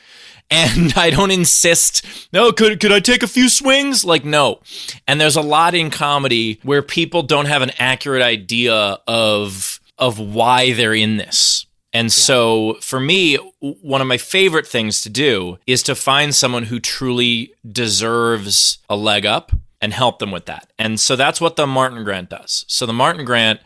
and 0.50 0.92
I 0.96 1.10
don't 1.10 1.32
insist, 1.32 2.06
no, 2.32 2.52
could, 2.52 2.78
could 2.78 2.92
I 2.92 3.00
take 3.00 3.24
a 3.24 3.28
few 3.28 3.48
swings? 3.48 4.04
Like, 4.04 4.24
no. 4.24 4.60
And 5.08 5.20
there's 5.20 5.34
a 5.34 5.42
lot 5.42 5.74
in 5.74 5.90
comedy 5.90 6.60
where 6.62 6.82
people 6.82 7.22
don't 7.22 7.46
have 7.46 7.62
an 7.62 7.72
accurate 7.78 8.22
idea 8.22 8.98
of, 9.08 9.80
of 9.98 10.20
why 10.20 10.72
they're 10.72 10.94
in 10.94 11.16
this. 11.16 11.66
And 11.92 12.12
so 12.12 12.74
for 12.80 13.00
me, 13.00 13.36
one 13.60 14.00
of 14.00 14.06
my 14.06 14.18
favorite 14.18 14.66
things 14.66 15.00
to 15.00 15.08
do 15.08 15.58
is 15.66 15.82
to 15.84 15.94
find 15.94 16.34
someone 16.34 16.64
who 16.64 16.78
truly 16.78 17.54
deserves 17.72 18.78
a 18.88 18.96
leg 18.96 19.24
up 19.24 19.50
and 19.80 19.92
help 19.92 20.18
them 20.18 20.30
with 20.30 20.46
that. 20.46 20.70
And 20.78 20.98
so 20.98 21.16
that's 21.16 21.40
what 21.40 21.56
the 21.56 21.66
Martin 21.66 22.04
Grant 22.04 22.30
does. 22.30 22.64
So 22.68 22.86
the 22.86 22.92
Martin 22.92 23.24
Grant, 23.24 23.60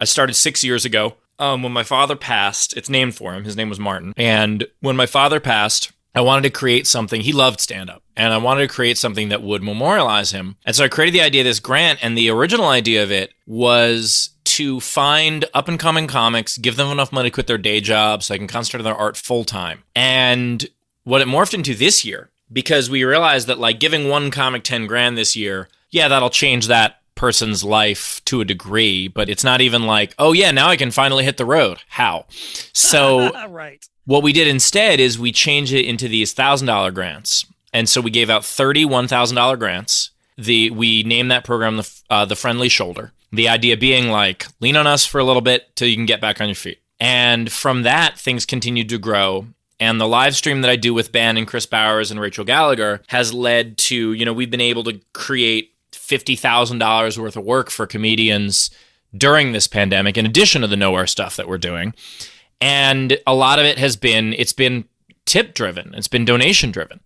I 0.00 0.04
started 0.04 0.34
six 0.34 0.64
years 0.64 0.84
ago. 0.84 1.14
Um, 1.38 1.62
when 1.62 1.72
my 1.72 1.82
father 1.82 2.14
passed, 2.14 2.76
it's 2.76 2.90
named 2.90 3.14
for 3.14 3.34
him. 3.34 3.44
His 3.44 3.56
name 3.56 3.68
was 3.68 3.80
Martin. 3.80 4.14
And 4.16 4.66
when 4.80 4.96
my 4.96 5.06
father 5.06 5.40
passed, 5.40 5.92
I 6.14 6.20
wanted 6.20 6.42
to 6.42 6.50
create 6.50 6.86
something. 6.86 7.22
He 7.22 7.32
loved 7.32 7.58
stand 7.58 7.88
up, 7.88 8.02
and 8.16 8.34
I 8.34 8.38
wanted 8.38 8.68
to 8.68 8.74
create 8.74 8.98
something 8.98 9.30
that 9.30 9.42
would 9.42 9.62
memorialize 9.62 10.30
him. 10.30 10.56
And 10.66 10.76
so 10.76 10.84
I 10.84 10.88
created 10.88 11.14
the 11.14 11.24
idea 11.24 11.40
of 11.40 11.46
this 11.46 11.58
grant, 11.58 12.00
and 12.02 12.16
the 12.16 12.28
original 12.28 12.66
idea 12.66 13.02
of 13.02 13.10
it 13.10 13.32
was 13.46 14.30
to 14.44 14.80
find 14.80 15.46
up 15.54 15.68
and 15.68 15.78
coming 15.78 16.06
comics, 16.06 16.58
give 16.58 16.76
them 16.76 16.92
enough 16.92 17.12
money 17.12 17.30
to 17.30 17.34
quit 17.34 17.46
their 17.46 17.56
day 17.56 17.80
job 17.80 18.22
so 18.22 18.34
they 18.34 18.38
can 18.38 18.46
concentrate 18.46 18.80
on 18.80 18.84
their 18.84 18.94
art 18.94 19.16
full 19.16 19.44
time. 19.44 19.84
And 19.96 20.68
what 21.04 21.22
it 21.22 21.28
morphed 21.28 21.54
into 21.54 21.74
this 21.74 22.04
year, 22.04 22.28
because 22.52 22.90
we 22.90 23.04
realized 23.04 23.46
that 23.48 23.58
like 23.58 23.80
giving 23.80 24.08
one 24.08 24.30
comic 24.30 24.64
10 24.64 24.86
grand 24.86 25.16
this 25.16 25.36
year, 25.36 25.68
yeah, 25.90 26.08
that'll 26.08 26.30
change 26.30 26.66
that 26.66 27.02
person's 27.14 27.62
life 27.62 28.20
to 28.24 28.40
a 28.40 28.44
degree, 28.44 29.06
but 29.08 29.28
it's 29.28 29.44
not 29.44 29.60
even 29.60 29.84
like, 29.86 30.14
oh 30.18 30.32
yeah, 30.32 30.50
now 30.50 30.68
I 30.68 30.76
can 30.76 30.90
finally 30.90 31.24
hit 31.24 31.36
the 31.36 31.44
road. 31.44 31.78
How? 31.88 32.26
So 32.72 33.30
right. 33.48 33.86
what 34.06 34.22
we 34.22 34.32
did 34.32 34.48
instead 34.48 35.00
is 35.00 35.18
we 35.18 35.32
changed 35.32 35.72
it 35.72 35.86
into 35.86 36.08
these 36.08 36.32
thousand 36.32 36.66
dollar 36.66 36.90
grants, 36.90 37.46
and 37.72 37.88
so 37.88 38.00
we 38.00 38.10
gave 38.10 38.30
out 38.30 38.44
thirty 38.44 38.84
one 38.84 39.08
thousand 39.08 39.36
dollar 39.36 39.56
grants. 39.56 40.10
The 40.36 40.70
we 40.70 41.02
named 41.02 41.30
that 41.30 41.44
program 41.44 41.76
the 41.76 42.00
uh, 42.10 42.24
the 42.24 42.36
Friendly 42.36 42.68
Shoulder. 42.68 43.12
The 43.30 43.48
idea 43.48 43.76
being 43.76 44.08
like 44.08 44.46
lean 44.60 44.76
on 44.76 44.86
us 44.86 45.06
for 45.06 45.18
a 45.18 45.24
little 45.24 45.42
bit 45.42 45.74
till 45.76 45.88
you 45.88 45.96
can 45.96 46.06
get 46.06 46.20
back 46.20 46.40
on 46.40 46.48
your 46.48 46.54
feet. 46.54 46.80
And 46.98 47.50
from 47.50 47.82
that, 47.82 48.18
things 48.18 48.46
continued 48.46 48.88
to 48.90 48.98
grow. 48.98 49.46
And 49.82 50.00
the 50.00 50.06
live 50.06 50.36
stream 50.36 50.60
that 50.60 50.70
I 50.70 50.76
do 50.76 50.94
with 50.94 51.10
Ben 51.10 51.36
and 51.36 51.44
Chris 51.44 51.66
Bowers 51.66 52.12
and 52.12 52.20
Rachel 52.20 52.44
Gallagher 52.44 53.02
has 53.08 53.34
led 53.34 53.76
to, 53.78 54.12
you 54.12 54.24
know, 54.24 54.32
we've 54.32 54.48
been 54.48 54.60
able 54.60 54.84
to 54.84 55.00
create 55.12 55.74
$50,000 55.90 57.18
worth 57.18 57.36
of 57.36 57.42
work 57.42 57.68
for 57.68 57.84
comedians 57.84 58.70
during 59.12 59.50
this 59.50 59.66
pandemic, 59.66 60.16
in 60.16 60.24
addition 60.24 60.62
to 60.62 60.68
the 60.68 60.76
nowhere 60.76 61.08
stuff 61.08 61.34
that 61.34 61.48
we're 61.48 61.58
doing. 61.58 61.94
And 62.60 63.18
a 63.26 63.34
lot 63.34 63.58
of 63.58 63.64
it 63.64 63.76
has 63.78 63.96
been, 63.96 64.34
it's 64.34 64.52
been 64.52 64.84
tip 65.26 65.52
driven, 65.52 65.94
it's 65.96 66.06
been 66.06 66.24
donation 66.24 66.70
driven. 66.70 67.00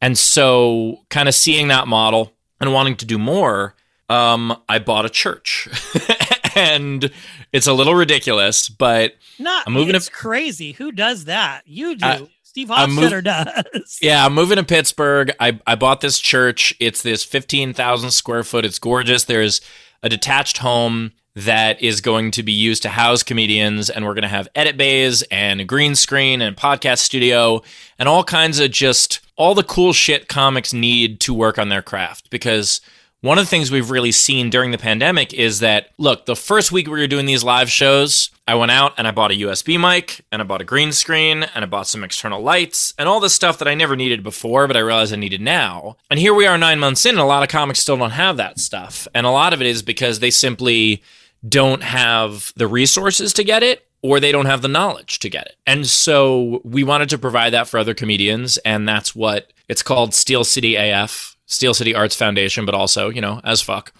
And 0.00 0.16
so, 0.16 1.00
kind 1.08 1.28
of 1.28 1.34
seeing 1.34 1.66
that 1.68 1.88
model 1.88 2.34
and 2.60 2.72
wanting 2.72 2.94
to 2.98 3.04
do 3.04 3.18
more, 3.18 3.74
um, 4.08 4.56
I 4.68 4.78
bought 4.78 5.06
a 5.06 5.10
church. 5.10 5.68
and 6.54 7.10
it's 7.52 7.66
a 7.66 7.72
little 7.72 7.94
ridiculous, 7.94 8.68
but 8.68 9.14
Not 9.38 9.64
I'm 9.66 9.72
moving 9.72 9.94
it's 9.94 10.06
to- 10.06 10.12
crazy. 10.12 10.72
Who 10.72 10.92
does 10.92 11.24
that? 11.26 11.62
You 11.66 11.96
do. 11.96 12.06
Uh, 12.06 12.26
Steve 12.42 12.70
I'm 12.70 12.90
mov- 12.90 13.24
does. 13.24 13.98
Yeah, 14.02 14.26
I'm 14.26 14.34
moving 14.34 14.56
to 14.58 14.64
Pittsburgh. 14.64 15.32
I, 15.40 15.58
I 15.66 15.74
bought 15.74 16.02
this 16.02 16.18
church. 16.18 16.74
It's 16.80 17.02
this 17.02 17.24
15,000 17.24 18.10
square 18.10 18.44
foot. 18.44 18.66
It's 18.66 18.78
gorgeous. 18.78 19.24
There's 19.24 19.62
a 20.02 20.10
detached 20.10 20.58
home 20.58 21.12
that 21.34 21.80
is 21.80 22.02
going 22.02 22.30
to 22.32 22.42
be 22.42 22.52
used 22.52 22.82
to 22.82 22.90
house 22.90 23.22
comedians, 23.22 23.88
and 23.88 24.04
we're 24.04 24.12
going 24.12 24.20
to 24.22 24.28
have 24.28 24.48
edit 24.54 24.76
bays 24.76 25.22
and 25.30 25.62
a 25.62 25.64
green 25.64 25.94
screen 25.94 26.42
and 26.42 26.54
podcast 26.54 26.98
studio 26.98 27.62
and 27.98 28.06
all 28.06 28.22
kinds 28.22 28.58
of 28.60 28.70
just 28.70 29.20
all 29.36 29.54
the 29.54 29.62
cool 29.62 29.94
shit 29.94 30.28
comics 30.28 30.74
need 30.74 31.20
to 31.20 31.32
work 31.32 31.58
on 31.58 31.70
their 31.70 31.80
craft. 31.80 32.28
Because 32.28 32.82
one 33.22 33.38
of 33.38 33.44
the 33.44 33.48
things 33.48 33.70
we've 33.70 33.90
really 33.90 34.10
seen 34.10 34.50
during 34.50 34.72
the 34.72 34.78
pandemic 34.78 35.32
is 35.32 35.60
that, 35.60 35.90
look, 35.96 36.26
the 36.26 36.34
first 36.34 36.72
week 36.72 36.88
we 36.88 36.98
were 36.98 37.06
doing 37.06 37.24
these 37.24 37.44
live 37.44 37.70
shows, 37.70 38.30
I 38.48 38.56
went 38.56 38.72
out 38.72 38.94
and 38.98 39.06
I 39.06 39.12
bought 39.12 39.30
a 39.30 39.40
USB 39.40 39.80
mic 39.80 40.24
and 40.32 40.42
I 40.42 40.44
bought 40.44 40.60
a 40.60 40.64
green 40.64 40.90
screen 40.90 41.44
and 41.54 41.64
I 41.64 41.66
bought 41.66 41.86
some 41.86 42.02
external 42.02 42.42
lights 42.42 42.92
and 42.98 43.08
all 43.08 43.20
this 43.20 43.32
stuff 43.32 43.58
that 43.58 43.68
I 43.68 43.74
never 43.74 43.94
needed 43.94 44.24
before, 44.24 44.66
but 44.66 44.76
I 44.76 44.80
realized 44.80 45.12
I 45.12 45.16
needed 45.16 45.40
now. 45.40 45.96
And 46.10 46.18
here 46.18 46.34
we 46.34 46.46
are 46.46 46.58
nine 46.58 46.80
months 46.80 47.06
in, 47.06 47.10
and 47.10 47.20
a 47.20 47.24
lot 47.24 47.44
of 47.44 47.48
comics 47.48 47.78
still 47.78 47.96
don't 47.96 48.10
have 48.10 48.36
that 48.38 48.58
stuff. 48.58 49.06
And 49.14 49.24
a 49.24 49.30
lot 49.30 49.52
of 49.52 49.60
it 49.60 49.68
is 49.68 49.82
because 49.82 50.18
they 50.18 50.30
simply 50.30 51.00
don't 51.48 51.84
have 51.84 52.52
the 52.56 52.66
resources 52.66 53.32
to 53.34 53.44
get 53.44 53.62
it 53.62 53.86
or 54.02 54.18
they 54.18 54.32
don't 54.32 54.46
have 54.46 54.62
the 54.62 54.68
knowledge 54.68 55.20
to 55.20 55.30
get 55.30 55.46
it. 55.46 55.54
And 55.64 55.86
so 55.86 56.60
we 56.64 56.82
wanted 56.82 57.08
to 57.10 57.18
provide 57.18 57.52
that 57.52 57.68
for 57.68 57.78
other 57.78 57.94
comedians, 57.94 58.56
and 58.58 58.88
that's 58.88 59.14
what 59.14 59.52
it's 59.68 59.84
called 59.84 60.12
Steel 60.12 60.42
City 60.42 60.74
AF, 60.74 61.31
Steel 61.46 61.74
City 61.74 61.94
Arts 61.94 62.16
Foundation, 62.16 62.64
but 62.64 62.74
also, 62.74 63.08
you 63.10 63.20
know, 63.20 63.40
as 63.44 63.60
fuck. 63.60 63.92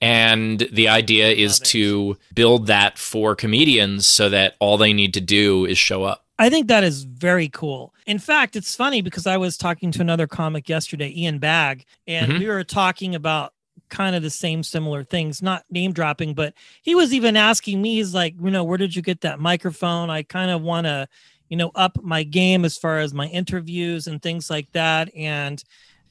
And 0.00 0.60
the 0.72 0.88
idea 0.88 1.30
is 1.30 1.58
to 1.60 2.16
build 2.34 2.66
that 2.68 2.98
for 2.98 3.34
comedians 3.34 4.06
so 4.06 4.28
that 4.28 4.54
all 4.60 4.76
they 4.76 4.92
need 4.92 5.14
to 5.14 5.20
do 5.20 5.64
is 5.66 5.76
show 5.76 6.04
up. 6.04 6.24
I 6.38 6.50
think 6.50 6.68
that 6.68 6.84
is 6.84 7.02
very 7.02 7.48
cool. 7.48 7.92
In 8.06 8.20
fact, 8.20 8.54
it's 8.54 8.76
funny 8.76 9.02
because 9.02 9.26
I 9.26 9.36
was 9.36 9.56
talking 9.56 9.90
to 9.92 10.00
another 10.00 10.28
comic 10.28 10.68
yesterday, 10.68 11.12
Ian 11.16 11.38
Bagg, 11.40 11.84
and 12.06 12.32
Mhm. 12.32 12.38
we 12.38 12.46
were 12.46 12.62
talking 12.62 13.16
about 13.16 13.54
kind 13.88 14.14
of 14.14 14.22
the 14.22 14.30
same 14.30 14.62
similar 14.62 15.02
things, 15.02 15.42
not 15.42 15.64
name 15.70 15.92
dropping, 15.92 16.34
but 16.34 16.54
he 16.82 16.94
was 16.94 17.12
even 17.12 17.36
asking 17.36 17.82
me, 17.82 17.96
he's 17.96 18.14
like, 18.14 18.34
you 18.40 18.50
know, 18.50 18.62
where 18.62 18.78
did 18.78 18.94
you 18.94 19.02
get 19.02 19.22
that 19.22 19.40
microphone? 19.40 20.10
I 20.10 20.22
kind 20.22 20.50
of 20.50 20.62
want 20.62 20.86
to, 20.86 21.08
you 21.48 21.56
know, 21.56 21.72
up 21.74 21.98
my 22.02 22.22
game 22.22 22.64
as 22.64 22.76
far 22.76 22.98
as 22.98 23.12
my 23.12 23.26
interviews 23.28 24.06
and 24.06 24.22
things 24.22 24.48
like 24.50 24.70
that. 24.72 25.10
And 25.16 25.64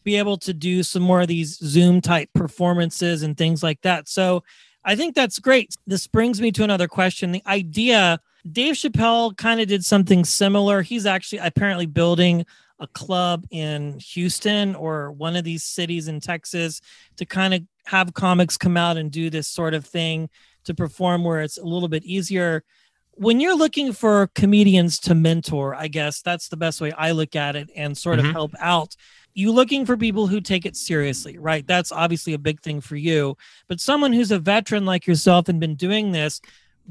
be 0.08 0.16
able 0.16 0.38
to 0.38 0.54
do 0.54 0.84
some 0.84 1.04
more 1.04 1.20
of 1.20 1.28
these 1.28 1.58
Zoom 1.58 2.00
type 2.00 2.30
performances 2.34 3.24
and 3.24 3.36
things 3.38 3.62
like 3.62 3.82
that. 3.82 4.08
So 4.08 4.42
I 4.86 4.96
think 4.96 5.16
that's 5.16 5.38
great. 5.38 5.76
This 5.86 6.08
brings 6.08 6.40
me 6.40 6.50
to 6.54 6.64
another 6.64 6.88
question. 6.88 7.34
The 7.34 7.44
idea 7.46 8.22
Dave 8.50 8.76
Chappelle 8.76 9.36
kind 9.36 9.60
of 9.60 9.68
did 9.68 9.84
something 9.84 10.24
similar. 10.24 10.82
He's 10.82 11.06
actually 11.06 11.40
apparently 11.40 11.88
building 11.88 12.46
a 12.80 12.88
club 12.88 13.46
in 13.52 14.00
Houston 14.00 14.76
or 14.76 15.12
one 15.12 15.36
of 15.36 15.44
these 15.44 15.66
cities 15.66 16.08
in 16.08 16.22
Texas 16.22 16.80
to 17.18 17.26
kind 17.26 17.54
of 17.54 17.64
have 17.88 18.14
comics 18.14 18.56
come 18.56 18.78
out 18.78 18.96
and 18.96 19.12
do 19.12 19.30
this 19.30 19.50
sort 19.50 19.74
of 19.74 19.86
thing 19.86 20.30
to 20.64 20.74
perform 20.74 21.26
where 21.26 21.42
it's 21.42 21.58
a 21.58 21.66
little 21.66 21.90
bit 21.90 22.06
easier. 22.06 22.64
When 23.16 23.42
you're 23.42 23.58
looking 23.58 23.92
for 23.92 24.30
comedians 24.36 25.00
to 25.00 25.16
mentor, 25.16 25.76
I 25.76 25.88
guess 25.90 26.22
that's 26.22 26.48
the 26.48 26.56
best 26.58 26.80
way 26.80 26.94
I 26.94 27.12
look 27.12 27.36
at 27.36 27.58
it 27.58 27.70
and 27.76 27.98
sort 27.98 28.20
of 28.20 28.26
Mhm. 28.26 28.32
help 28.32 28.54
out. 28.60 28.96
You 29.34 29.52
looking 29.52 29.86
for 29.86 29.98
people 29.98 30.28
who 30.28 30.42
take 30.42 30.66
it 30.66 30.76
seriously, 30.76 31.38
right? 31.38 31.66
That's 31.66 31.92
obviously 31.92 32.34
a 32.34 32.40
big 32.40 32.62
thing 32.62 32.82
for 32.82 32.96
you. 32.96 33.38
But 33.68 33.80
someone 33.80 34.14
who's 34.14 34.32
a 34.32 34.40
veteran 34.40 34.86
like 34.86 35.06
yourself 35.06 35.48
and 35.48 35.60
been 35.60 35.76
doing 35.76 36.12
this, 36.12 36.42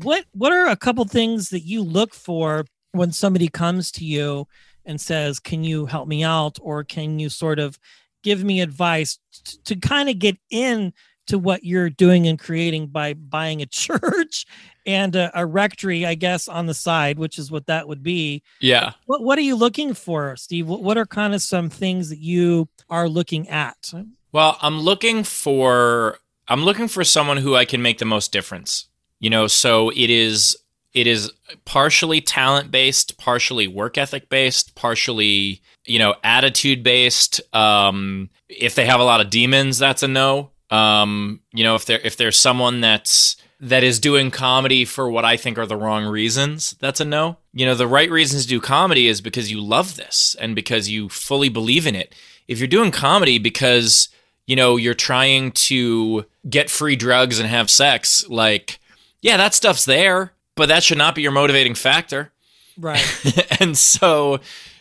what 0.02 0.24
what 0.32 0.52
are 0.52 0.68
a 0.68 0.76
couple 0.76 1.04
things 1.06 1.50
that 1.50 1.60
you 1.60 1.82
look 1.82 2.14
for 2.14 2.66
when 2.92 3.12
somebody 3.12 3.48
comes 3.48 3.90
to 3.92 4.04
you 4.04 4.46
and 4.84 5.00
says, 5.00 5.40
"Can 5.40 5.64
you 5.64 5.86
help 5.86 6.06
me 6.06 6.22
out?" 6.22 6.58
or 6.62 6.84
"Can 6.84 7.18
you 7.18 7.28
sort 7.28 7.58
of 7.58 7.78
give 8.22 8.44
me 8.44 8.60
advice 8.60 9.18
t- 9.44 9.58
to 9.64 9.76
kind 9.76 10.08
of 10.08 10.18
get 10.18 10.36
in 10.50 10.92
to 11.26 11.38
what 11.38 11.64
you're 11.64 11.90
doing 11.90 12.26
and 12.26 12.38
creating 12.38 12.88
by 12.88 13.14
buying 13.14 13.62
a 13.62 13.66
church 13.70 14.46
and 14.86 15.16
a, 15.16 15.30
a 15.38 15.44
rectory, 15.44 16.06
I 16.06 16.14
guess, 16.14 16.48
on 16.48 16.66
the 16.66 16.74
side, 16.74 17.18
which 17.18 17.38
is 17.38 17.50
what 17.50 17.66
that 17.66 17.88
would 17.88 18.02
be. 18.02 18.42
Yeah. 18.60 18.92
What 19.06 19.22
What 19.22 19.38
are 19.38 19.42
you 19.42 19.56
looking 19.56 19.94
for, 19.94 20.36
Steve? 20.36 20.66
What, 20.68 20.82
what 20.82 20.96
are 20.96 21.06
kind 21.06 21.34
of 21.34 21.42
some 21.42 21.68
things 21.68 22.08
that 22.08 22.20
you 22.20 22.68
are 22.88 23.08
looking 23.08 23.48
at? 23.48 23.92
Well, 24.32 24.56
I'm 24.60 24.80
looking 24.80 25.24
for 25.24 26.18
I'm 26.48 26.62
looking 26.62 26.88
for 26.88 27.02
someone 27.04 27.38
who 27.38 27.56
I 27.56 27.64
can 27.64 27.82
make 27.82 27.98
the 27.98 28.04
most 28.04 28.32
difference. 28.32 28.86
You 29.18 29.30
know, 29.30 29.46
so 29.46 29.90
it 29.90 30.10
is 30.10 30.56
it 30.92 31.06
is 31.06 31.32
partially 31.64 32.20
talent 32.20 32.70
based, 32.70 33.18
partially 33.18 33.66
work 33.66 33.98
ethic 33.98 34.28
based, 34.28 34.74
partially, 34.74 35.62
you 35.84 35.98
know, 35.98 36.14
attitude 36.22 36.82
based. 36.82 37.40
Um 37.54 38.30
if 38.48 38.74
they 38.74 38.86
have 38.86 39.00
a 39.00 39.04
lot 39.04 39.20
of 39.20 39.30
demons, 39.30 39.78
that's 39.78 40.02
a 40.02 40.08
no. 40.08 40.50
Um, 40.70 41.40
you 41.52 41.64
know, 41.64 41.74
if 41.74 41.84
they're 41.84 42.00
if 42.02 42.16
there's 42.16 42.36
someone 42.36 42.80
that's 42.80 43.36
that 43.60 43.82
is 43.82 43.98
doing 43.98 44.30
comedy 44.30 44.84
for 44.84 45.08
what 45.08 45.24
I 45.24 45.36
think 45.36 45.58
are 45.58 45.66
the 45.66 45.76
wrong 45.76 46.04
reasons, 46.04 46.76
that's 46.78 47.00
a 47.00 47.04
no. 47.04 47.38
You 47.52 47.66
know, 47.66 47.74
the 47.74 47.86
right 47.86 48.10
reasons 48.10 48.42
to 48.42 48.48
do 48.48 48.60
comedy 48.60 49.08
is 49.08 49.20
because 49.20 49.50
you 49.50 49.60
love 49.60 49.96
this 49.96 50.36
and 50.40 50.54
because 50.54 50.90
you 50.90 51.08
fully 51.08 51.48
believe 51.48 51.86
in 51.86 51.94
it. 51.94 52.14
If 52.48 52.58
you're 52.58 52.68
doing 52.68 52.90
comedy 52.90 53.38
because, 53.38 54.08
you 54.46 54.56
know, 54.56 54.76
you're 54.76 54.94
trying 54.94 55.52
to 55.52 56.26
get 56.48 56.70
free 56.70 56.96
drugs 56.96 57.38
and 57.38 57.48
have 57.48 57.70
sex, 57.70 58.28
like, 58.28 58.78
yeah, 59.22 59.36
that 59.38 59.54
stuff's 59.54 59.86
there, 59.86 60.32
but 60.54 60.68
that 60.68 60.82
should 60.82 60.98
not 60.98 61.14
be 61.14 61.22
your 61.22 61.32
motivating 61.32 61.74
factor. 61.74 62.32
Right. 62.78 63.56
and 63.60 63.76
so, 63.76 64.40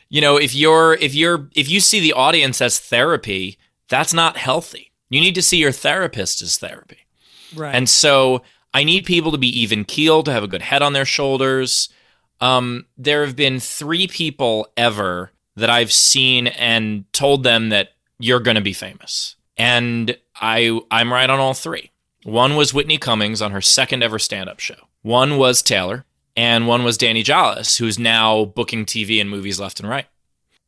you 0.09 0.19
know, 0.19 0.37
if 0.37 0.53
you're 0.53 0.95
if 0.95 1.15
you're 1.15 1.49
if 1.55 1.69
you 1.69 1.79
see 1.79 2.01
the 2.01 2.13
audience 2.13 2.61
as 2.61 2.77
therapy, 2.77 3.57
that's 3.87 4.13
not 4.13 4.35
healthy. 4.37 4.91
You 5.15 5.21
need 5.21 5.35
to 5.35 5.41
see 5.41 5.57
your 5.57 5.71
therapist 5.71 6.41
as 6.41 6.57
therapy. 6.57 6.99
Right. 7.55 7.73
And 7.73 7.89
so 7.89 8.41
I 8.73 8.83
need 8.83 9.05
people 9.05 9.31
to 9.31 9.37
be 9.37 9.61
even 9.61 9.85
keeled, 9.85 10.25
to 10.25 10.33
have 10.33 10.43
a 10.43 10.47
good 10.47 10.61
head 10.61 10.81
on 10.81 10.93
their 10.93 11.05
shoulders. 11.05 11.89
Um, 12.41 12.85
there 12.97 13.25
have 13.25 13.35
been 13.35 13.59
three 13.59 14.07
people 14.07 14.67
ever 14.75 15.31
that 15.55 15.69
I've 15.69 15.91
seen 15.91 16.47
and 16.47 17.11
told 17.13 17.43
them 17.43 17.69
that 17.69 17.93
you're 18.19 18.41
going 18.41 18.55
to 18.55 18.61
be 18.61 18.73
famous. 18.73 19.35
And 19.57 20.17
I 20.35 20.79
I'm 20.91 21.13
right 21.13 21.29
on 21.29 21.39
all 21.39 21.53
three. 21.53 21.91
One 22.23 22.55
was 22.55 22.73
Whitney 22.73 22.97
Cummings 22.97 23.41
on 23.41 23.51
her 23.51 23.61
second 23.61 24.03
ever 24.03 24.19
stand-up 24.19 24.59
show. 24.59 24.87
One 25.03 25.37
was 25.37 25.61
Taylor, 25.61 26.03
and 26.35 26.67
one 26.67 26.83
was 26.83 26.97
Danny 26.97 27.23
Jolles, 27.23 27.77
who's 27.77 27.99
now 27.99 28.45
booking 28.45 28.85
TV 28.85 29.21
and 29.21 29.29
movies 29.29 29.59
left 29.59 29.79
and 29.79 29.87
right. 29.87 30.07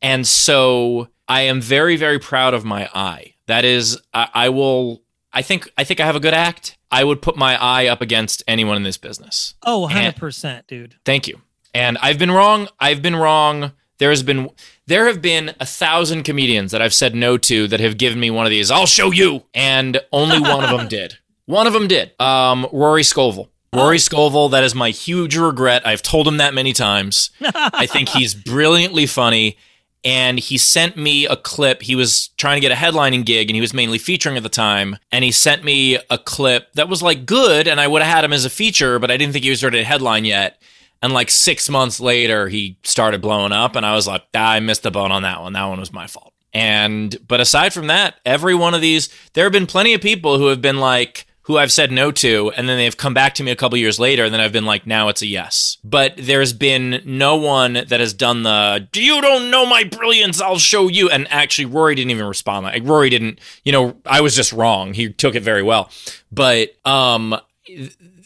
And 0.00 0.26
so 0.26 1.08
I 1.26 1.42
am 1.42 1.60
very, 1.60 1.96
very 1.96 2.18
proud 2.18 2.54
of 2.54 2.64
my 2.64 2.88
eye. 2.94 3.34
That 3.48 3.64
is, 3.64 3.98
I, 4.14 4.28
I 4.32 4.48
will. 4.50 5.02
I 5.32 5.42
think 5.42 5.70
I 5.76 5.84
think 5.84 6.00
I 6.00 6.06
have 6.06 6.16
a 6.16 6.20
good 6.20 6.34
act. 6.34 6.78
I 6.90 7.04
would 7.04 7.20
put 7.20 7.36
my 7.36 7.60
eye 7.60 7.86
up 7.86 8.00
against 8.00 8.42
anyone 8.46 8.76
in 8.76 8.82
this 8.82 8.96
business. 8.96 9.54
Oh, 9.62 9.88
100%, 9.90 10.44
and, 10.44 10.66
dude. 10.66 10.94
Thank 11.04 11.28
you. 11.28 11.40
And 11.74 11.98
I've 11.98 12.18
been 12.18 12.30
wrong. 12.30 12.68
I've 12.80 13.02
been 13.02 13.16
wrong. 13.16 13.72
There 13.98 14.10
has 14.10 14.22
been 14.22 14.48
there 14.86 15.06
have 15.06 15.20
been 15.20 15.54
a 15.60 15.66
thousand 15.66 16.22
comedians 16.22 16.72
that 16.72 16.80
I've 16.80 16.94
said 16.94 17.14
no 17.14 17.36
to 17.38 17.66
that 17.68 17.80
have 17.80 17.98
given 17.98 18.20
me 18.20 18.30
one 18.30 18.46
of 18.46 18.50
these. 18.50 18.70
I'll 18.70 18.86
show 18.86 19.10
you, 19.10 19.44
and 19.52 20.00
only 20.12 20.40
one 20.40 20.64
of 20.64 20.70
them 20.70 20.88
did. 20.88 21.18
One 21.46 21.66
of 21.66 21.72
them 21.72 21.88
did. 21.88 22.18
Um, 22.20 22.66
Rory 22.72 23.02
Scovel. 23.02 23.50
Rory 23.74 23.98
Scovel, 23.98 24.50
that 24.50 24.64
is 24.64 24.74
my 24.74 24.90
huge 24.90 25.36
regret. 25.36 25.86
I've 25.86 26.02
told 26.02 26.26
him 26.26 26.38
that 26.38 26.54
many 26.54 26.72
times. 26.72 27.30
I 27.42 27.86
think 27.86 28.08
he's 28.08 28.34
brilliantly 28.34 29.06
funny. 29.06 29.56
And 30.04 30.38
he 30.38 30.58
sent 30.58 30.96
me 30.96 31.26
a 31.26 31.36
clip. 31.36 31.82
He 31.82 31.96
was 31.96 32.28
trying 32.36 32.56
to 32.56 32.60
get 32.60 32.72
a 32.72 32.76
headlining 32.76 33.24
gig 33.24 33.50
and 33.50 33.54
he 33.54 33.60
was 33.60 33.74
mainly 33.74 33.98
featuring 33.98 34.36
at 34.36 34.42
the 34.42 34.48
time. 34.48 34.96
And 35.10 35.24
he 35.24 35.32
sent 35.32 35.64
me 35.64 35.98
a 36.08 36.18
clip 36.18 36.72
that 36.74 36.88
was 36.88 37.02
like 37.02 37.26
good. 37.26 37.66
And 37.66 37.80
I 37.80 37.88
would 37.88 38.02
have 38.02 38.14
had 38.14 38.24
him 38.24 38.32
as 38.32 38.44
a 38.44 38.50
feature, 38.50 38.98
but 38.98 39.10
I 39.10 39.16
didn't 39.16 39.32
think 39.32 39.44
he 39.44 39.50
was 39.50 39.64
ready 39.64 39.78
to 39.78 39.84
headline 39.84 40.24
yet. 40.24 40.62
And 41.02 41.12
like 41.12 41.30
six 41.30 41.68
months 41.68 42.00
later, 42.00 42.48
he 42.48 42.78
started 42.82 43.20
blowing 43.20 43.52
up. 43.52 43.76
And 43.76 43.84
I 43.84 43.94
was 43.94 44.06
like, 44.06 44.22
ah, 44.34 44.52
I 44.52 44.60
missed 44.60 44.82
the 44.82 44.90
boat 44.90 45.10
on 45.10 45.22
that 45.22 45.40
one. 45.40 45.52
That 45.52 45.66
one 45.66 45.80
was 45.80 45.92
my 45.92 46.06
fault. 46.06 46.32
And, 46.52 47.16
but 47.26 47.40
aside 47.40 47.72
from 47.72 47.88
that, 47.88 48.16
every 48.24 48.54
one 48.54 48.74
of 48.74 48.80
these, 48.80 49.08
there 49.34 49.44
have 49.44 49.52
been 49.52 49.66
plenty 49.66 49.94
of 49.94 50.00
people 50.00 50.38
who 50.38 50.46
have 50.46 50.62
been 50.62 50.80
like, 50.80 51.26
who 51.48 51.56
I've 51.56 51.72
said 51.72 51.90
no 51.90 52.12
to, 52.12 52.52
and 52.58 52.68
then 52.68 52.76
they've 52.76 52.96
come 52.96 53.14
back 53.14 53.34
to 53.36 53.42
me 53.42 53.50
a 53.50 53.56
couple 53.56 53.78
years 53.78 53.98
later, 53.98 54.24
and 54.24 54.34
then 54.34 54.40
I've 54.40 54.52
been 54.52 54.66
like, 54.66 54.86
now 54.86 55.08
it's 55.08 55.22
a 55.22 55.26
yes. 55.26 55.78
But 55.82 56.12
there's 56.18 56.52
been 56.52 57.00
no 57.06 57.36
one 57.36 57.72
that 57.72 58.00
has 58.00 58.12
done 58.12 58.42
the, 58.42 58.86
you 58.92 59.18
don't 59.22 59.50
know 59.50 59.64
my 59.64 59.84
brilliance, 59.84 60.42
I'll 60.42 60.58
show 60.58 60.88
you. 60.88 61.08
And 61.08 61.26
actually, 61.30 61.64
Rory 61.64 61.94
didn't 61.94 62.10
even 62.10 62.26
respond. 62.26 62.64
Like, 62.64 62.82
Rory 62.84 63.08
didn't, 63.08 63.40
you 63.64 63.72
know, 63.72 63.96
I 64.04 64.20
was 64.20 64.36
just 64.36 64.52
wrong. 64.52 64.92
He 64.92 65.10
took 65.10 65.34
it 65.34 65.42
very 65.42 65.62
well. 65.62 65.90
But, 66.30 66.76
um, 66.84 67.34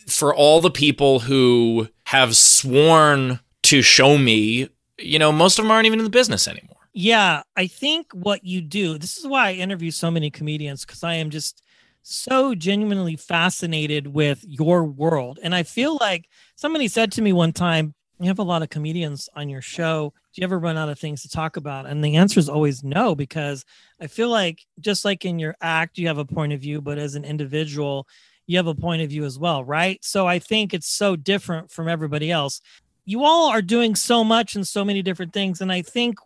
for 0.09 0.35
all 0.35 0.61
the 0.61 0.73
people 0.73 1.21
who 1.21 1.87
have 2.07 2.37
sworn 2.37 3.39
to 3.63 3.83
show 3.83 4.19
me, 4.19 4.69
you 4.99 5.21
know, 5.21 5.31
most 5.31 5.61
of 5.61 5.65
them 5.65 5.71
aren't 5.71 5.87
even 5.87 6.01
in 6.01 6.05
the 6.05 6.11
business 6.11 6.49
anymore. 6.49 6.77
Yeah, 6.93 7.45
I 7.57 7.69
think 7.69 8.11
what 8.13 8.45
you 8.45 8.61
do, 8.61 8.99
this 8.99 9.17
is 9.17 9.29
why 9.29 9.51
I 9.51 9.53
interview 9.53 9.93
so 9.93 10.11
many 10.11 10.29
comedians 10.29 10.85
because 10.85 11.05
I 11.05 11.15
am 11.15 11.31
just 11.31 11.63
so 12.03 12.55
genuinely 12.55 13.17
fascinated 13.17 14.09
with 14.09 14.45
your 14.47 14.85
world. 14.85 15.39
And 15.43 15.55
I 15.55 15.63
feel 15.63 15.97
like 16.01 16.29
somebody 16.57 16.89
said 16.89 17.13
to 17.13 17.23
me 17.23 17.33
one 17.33 17.53
time, 17.53 17.95
You 18.21 18.29
have 18.29 18.39
a 18.39 18.45
lot 18.45 18.63
of 18.63 18.71
comedians 18.71 19.29
on 19.35 19.49
your 19.49 19.63
show. 19.63 20.13
Do 20.33 20.41
you 20.41 20.45
ever 20.45 20.59
run 20.59 20.77
out 20.77 20.89
of 20.89 20.99
things 20.99 21.23
to 21.23 21.29
talk 21.29 21.57
about? 21.57 21.87
And 21.87 22.05
the 22.05 22.17
answer 22.17 22.41
is 22.41 22.49
always 22.49 22.83
no, 22.83 23.15
because 23.15 23.65
I 24.01 24.07
feel 24.07 24.29
like 24.29 24.61
just 24.81 25.05
like 25.05 25.25
in 25.25 25.39
your 25.39 25.57
act, 25.61 25.99
you 25.99 26.07
have 26.07 26.19
a 26.19 26.25
point 26.25 26.53
of 26.53 26.61
view, 26.61 26.81
but 26.81 26.99
as 26.99 27.15
an 27.15 27.25
individual, 27.25 28.07
you 28.47 28.57
have 28.57 28.67
a 28.67 28.75
point 28.75 29.03
of 29.03 29.11
view 29.11 29.25
as 29.25 29.39
well, 29.39 29.65
right? 29.65 30.03
So 30.05 30.27
I 30.27 30.39
think 30.39 30.75
it's 30.75 30.89
so 30.89 31.17
different 31.17 31.71
from 31.71 31.89
everybody 31.89 32.31
else. 32.31 32.61
You 33.05 33.25
all 33.25 33.49
are 33.49 33.63
doing 33.63 33.95
so 33.95 34.25
much 34.25 34.55
and 34.55 34.67
so 34.67 34.85
many 34.85 35.03
different 35.03 35.33
things. 35.33 35.61
And 35.61 35.73
I 35.73 35.83
think, 35.83 36.17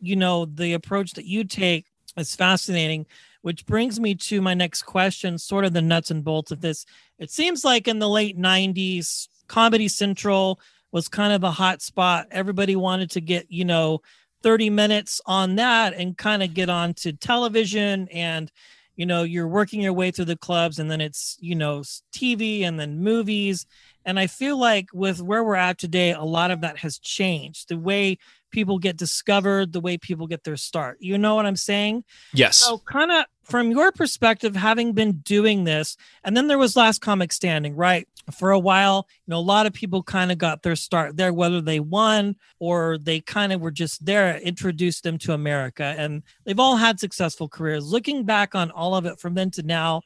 you 0.00 0.16
know, 0.16 0.44
the 0.46 0.74
approach 0.74 1.12
that 1.12 1.24
you 1.24 1.44
take 1.44 1.86
is 2.16 2.34
fascinating 2.34 3.06
which 3.46 3.64
brings 3.64 4.00
me 4.00 4.12
to 4.12 4.42
my 4.42 4.54
next 4.54 4.82
question, 4.82 5.38
sort 5.38 5.64
of 5.64 5.72
the 5.72 5.80
nuts 5.80 6.10
and 6.10 6.24
bolts 6.24 6.50
of 6.50 6.60
this. 6.60 6.84
It 7.20 7.30
seems 7.30 7.64
like 7.64 7.86
in 7.86 8.00
the 8.00 8.08
late 8.08 8.36
90s, 8.36 9.28
Comedy 9.46 9.86
Central 9.86 10.58
was 10.90 11.06
kind 11.06 11.32
of 11.32 11.44
a 11.44 11.52
hot 11.52 11.80
spot. 11.80 12.26
Everybody 12.32 12.74
wanted 12.74 13.08
to 13.12 13.20
get, 13.20 13.46
you 13.48 13.64
know, 13.64 14.00
30 14.42 14.70
minutes 14.70 15.20
on 15.26 15.54
that 15.54 15.94
and 15.94 16.18
kind 16.18 16.42
of 16.42 16.54
get 16.54 16.68
on 16.68 16.92
to 16.94 17.12
television 17.12 18.08
and 18.08 18.50
you 18.96 19.06
know 19.06 19.22
you're 19.22 19.46
working 19.46 19.80
your 19.80 19.92
way 19.92 20.10
through 20.10 20.24
the 20.24 20.36
clubs 20.36 20.78
and 20.78 20.90
then 20.90 21.00
it's 21.00 21.36
you 21.38 21.54
know 21.54 21.80
tv 22.14 22.62
and 22.62 22.80
then 22.80 22.98
movies 22.98 23.66
and 24.06 24.18
i 24.18 24.26
feel 24.26 24.56
like 24.58 24.86
with 24.94 25.20
where 25.20 25.44
we're 25.44 25.54
at 25.54 25.78
today 25.78 26.12
a 26.12 26.22
lot 26.22 26.50
of 26.50 26.62
that 26.62 26.78
has 26.78 26.98
changed 26.98 27.68
the 27.68 27.76
way 27.76 28.16
people 28.56 28.78
get 28.78 28.96
discovered 28.96 29.72
the 29.72 29.80
way 29.80 29.98
people 29.98 30.26
get 30.26 30.42
their 30.44 30.56
start 30.56 30.96
you 30.98 31.18
know 31.18 31.34
what 31.34 31.44
i'm 31.44 31.56
saying 31.56 32.02
yes 32.32 32.56
so 32.56 32.78
kind 32.78 33.12
of 33.12 33.26
from 33.46 33.70
your 33.70 33.92
perspective, 33.92 34.56
having 34.56 34.92
been 34.92 35.18
doing 35.18 35.62
this, 35.62 35.96
and 36.24 36.36
then 36.36 36.48
there 36.48 36.58
was 36.58 36.76
Last 36.76 37.00
Comic 37.00 37.32
Standing, 37.32 37.76
right? 37.76 38.08
For 38.36 38.50
a 38.50 38.58
while, 38.58 39.06
you 39.24 39.30
know, 39.30 39.38
a 39.38 39.40
lot 39.40 39.66
of 39.66 39.72
people 39.72 40.02
kind 40.02 40.32
of 40.32 40.38
got 40.38 40.64
their 40.64 40.74
start 40.74 41.16
there, 41.16 41.32
whether 41.32 41.60
they 41.60 41.78
won 41.78 42.34
or 42.58 42.98
they 42.98 43.20
kind 43.20 43.52
of 43.52 43.60
were 43.60 43.70
just 43.70 44.04
there, 44.04 44.36
introduced 44.38 45.04
them 45.04 45.16
to 45.18 45.32
America, 45.32 45.94
and 45.96 46.24
they've 46.44 46.58
all 46.58 46.76
had 46.76 46.98
successful 46.98 47.48
careers. 47.48 47.86
Looking 47.86 48.24
back 48.24 48.56
on 48.56 48.72
all 48.72 48.96
of 48.96 49.06
it 49.06 49.20
from 49.20 49.34
then 49.34 49.52
to 49.52 49.62
now, 49.62 50.02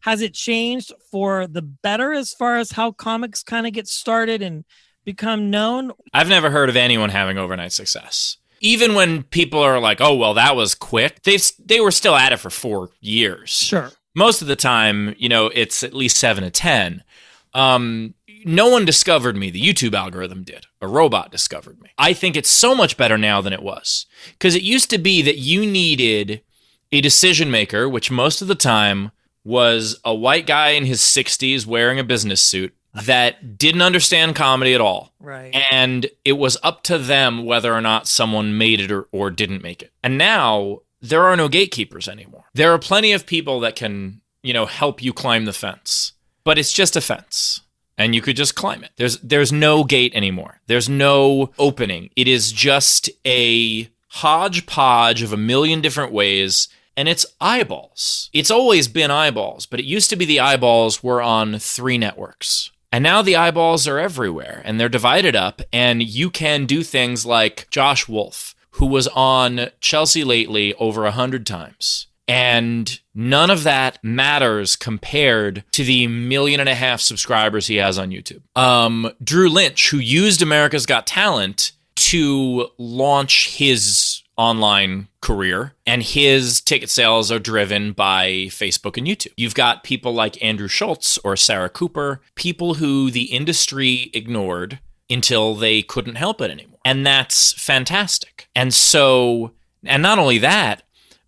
has 0.00 0.20
it 0.20 0.34
changed 0.34 0.92
for 1.10 1.48
the 1.48 1.62
better 1.62 2.12
as 2.12 2.32
far 2.32 2.58
as 2.58 2.70
how 2.70 2.92
comics 2.92 3.42
kind 3.42 3.66
of 3.66 3.72
get 3.72 3.88
started 3.88 4.40
and 4.40 4.64
become 5.04 5.50
known? 5.50 5.92
I've 6.12 6.28
never 6.28 6.50
heard 6.50 6.68
of 6.68 6.76
anyone 6.76 7.10
having 7.10 7.38
overnight 7.38 7.72
success 7.72 8.38
even 8.64 8.94
when 8.94 9.22
people 9.24 9.60
are 9.60 9.78
like, 9.78 10.00
"Oh, 10.00 10.14
well, 10.14 10.34
that 10.34 10.56
was 10.56 10.74
quick," 10.74 11.22
they 11.22 11.38
they 11.64 11.80
were 11.80 11.90
still 11.90 12.16
at 12.16 12.32
it 12.32 12.38
for 12.38 12.50
four 12.50 12.90
years. 13.00 13.50
Sure. 13.50 13.92
Most 14.14 14.42
of 14.42 14.48
the 14.48 14.56
time, 14.56 15.14
you 15.18 15.28
know, 15.28 15.50
it's 15.54 15.82
at 15.82 15.92
least 15.92 16.16
seven 16.16 16.42
to 16.42 16.50
ten. 16.50 17.04
Um, 17.52 18.14
no 18.46 18.68
one 18.68 18.84
discovered 18.84 19.36
me. 19.36 19.50
The 19.50 19.62
YouTube 19.62 19.94
algorithm 19.94 20.42
did. 20.42 20.66
A 20.80 20.88
robot 20.88 21.30
discovered 21.30 21.80
me. 21.80 21.90
I 21.98 22.14
think 22.14 22.36
it's 22.36 22.50
so 22.50 22.74
much 22.74 22.96
better 22.96 23.18
now 23.18 23.40
than 23.40 23.52
it 23.52 23.62
was 23.62 24.06
because 24.32 24.54
it 24.54 24.62
used 24.62 24.90
to 24.90 24.98
be 24.98 25.22
that 25.22 25.38
you 25.38 25.66
needed 25.66 26.42
a 26.90 27.00
decision 27.00 27.50
maker, 27.50 27.88
which 27.88 28.10
most 28.10 28.40
of 28.40 28.48
the 28.48 28.54
time 28.54 29.10
was 29.44 30.00
a 30.04 30.14
white 30.14 30.46
guy 30.46 30.70
in 30.70 30.86
his 30.86 31.00
60s 31.00 31.66
wearing 31.66 31.98
a 31.98 32.04
business 32.04 32.40
suit 32.40 32.74
that 32.94 33.58
didn't 33.58 33.82
understand 33.82 34.36
comedy 34.36 34.74
at 34.74 34.80
all. 34.80 35.12
Right. 35.20 35.54
And 35.70 36.06
it 36.24 36.34
was 36.34 36.56
up 36.62 36.82
to 36.84 36.98
them 36.98 37.44
whether 37.44 37.74
or 37.74 37.80
not 37.80 38.06
someone 38.06 38.56
made 38.56 38.80
it 38.80 38.92
or, 38.92 39.08
or 39.10 39.30
didn't 39.30 39.62
make 39.62 39.82
it. 39.82 39.92
And 40.02 40.16
now 40.16 40.80
there 41.00 41.24
are 41.24 41.36
no 41.36 41.48
gatekeepers 41.48 42.08
anymore. 42.08 42.44
There 42.54 42.72
are 42.72 42.78
plenty 42.78 43.12
of 43.12 43.26
people 43.26 43.60
that 43.60 43.76
can, 43.76 44.20
you 44.42 44.52
know, 44.52 44.66
help 44.66 45.02
you 45.02 45.12
climb 45.12 45.44
the 45.44 45.52
fence. 45.52 46.12
But 46.44 46.58
it's 46.58 46.72
just 46.72 46.96
a 46.96 47.00
fence. 47.00 47.62
And 47.96 48.14
you 48.14 48.20
could 48.20 48.36
just 48.36 48.54
climb 48.54 48.82
it. 48.82 48.90
There's 48.96 49.18
there's 49.20 49.52
no 49.52 49.84
gate 49.84 50.14
anymore. 50.16 50.60
There's 50.66 50.88
no 50.88 51.52
opening. 51.58 52.10
It 52.16 52.26
is 52.26 52.50
just 52.50 53.08
a 53.24 53.88
hodgepodge 54.08 55.22
of 55.22 55.32
a 55.32 55.36
million 55.36 55.80
different 55.80 56.12
ways 56.12 56.68
and 56.96 57.08
it's 57.08 57.26
eyeballs. 57.40 58.30
It's 58.32 58.50
always 58.50 58.88
been 58.88 59.10
eyeballs, 59.10 59.66
but 59.66 59.80
it 59.80 59.86
used 59.86 60.10
to 60.10 60.16
be 60.16 60.24
the 60.24 60.40
eyeballs 60.40 61.02
were 61.02 61.20
on 61.20 61.58
three 61.58 61.98
networks. 61.98 62.70
And 62.94 63.02
now 63.02 63.22
the 63.22 63.34
eyeballs 63.34 63.88
are 63.88 63.98
everywhere 63.98 64.62
and 64.64 64.78
they're 64.78 64.88
divided 64.88 65.34
up, 65.34 65.60
and 65.72 66.00
you 66.00 66.30
can 66.30 66.64
do 66.64 66.84
things 66.84 67.26
like 67.26 67.68
Josh 67.68 68.06
Wolf, 68.06 68.54
who 68.70 68.86
was 68.86 69.08
on 69.08 69.70
Chelsea 69.80 70.22
lately 70.22 70.74
over 70.74 71.04
a 71.04 71.10
hundred 71.10 71.44
times. 71.44 72.06
And 72.28 73.00
none 73.12 73.50
of 73.50 73.64
that 73.64 73.98
matters 74.04 74.76
compared 74.76 75.64
to 75.72 75.82
the 75.82 76.06
million 76.06 76.60
and 76.60 76.68
a 76.68 76.74
half 76.76 77.00
subscribers 77.00 77.66
he 77.66 77.78
has 77.78 77.98
on 77.98 78.10
YouTube. 78.10 78.42
Um, 78.54 79.10
Drew 79.20 79.48
Lynch, 79.48 79.90
who 79.90 79.98
used 79.98 80.40
America's 80.40 80.86
Got 80.86 81.04
Talent 81.04 81.72
to 81.96 82.68
launch 82.78 83.56
his 83.56 84.22
online 84.36 85.08
career, 85.20 85.74
and 85.86 86.02
his 86.02 86.60
ticket 86.60 86.90
sales 86.90 87.30
are 87.30 87.38
driven 87.38 87.92
by 87.92 88.46
Facebook 88.48 88.96
and 88.96 89.06
YouTube. 89.06 89.32
You've 89.36 89.54
got 89.54 89.84
people 89.84 90.12
like 90.12 90.42
Andrew 90.42 90.68
Schulz 90.68 91.18
or 91.24 91.36
Sarah 91.36 91.68
Cooper, 91.68 92.20
people 92.34 92.74
who 92.74 93.10
the 93.10 93.24
industry 93.24 94.10
ignored 94.12 94.80
until 95.08 95.54
they 95.54 95.82
couldn't 95.82 96.16
help 96.16 96.40
it 96.40 96.50
anymore. 96.50 96.78
And 96.84 97.06
that's 97.06 97.52
fantastic. 97.52 98.48
And 98.54 98.72
so, 98.72 99.52
and 99.84 100.02
not 100.02 100.18
only 100.18 100.38
that, 100.38 100.82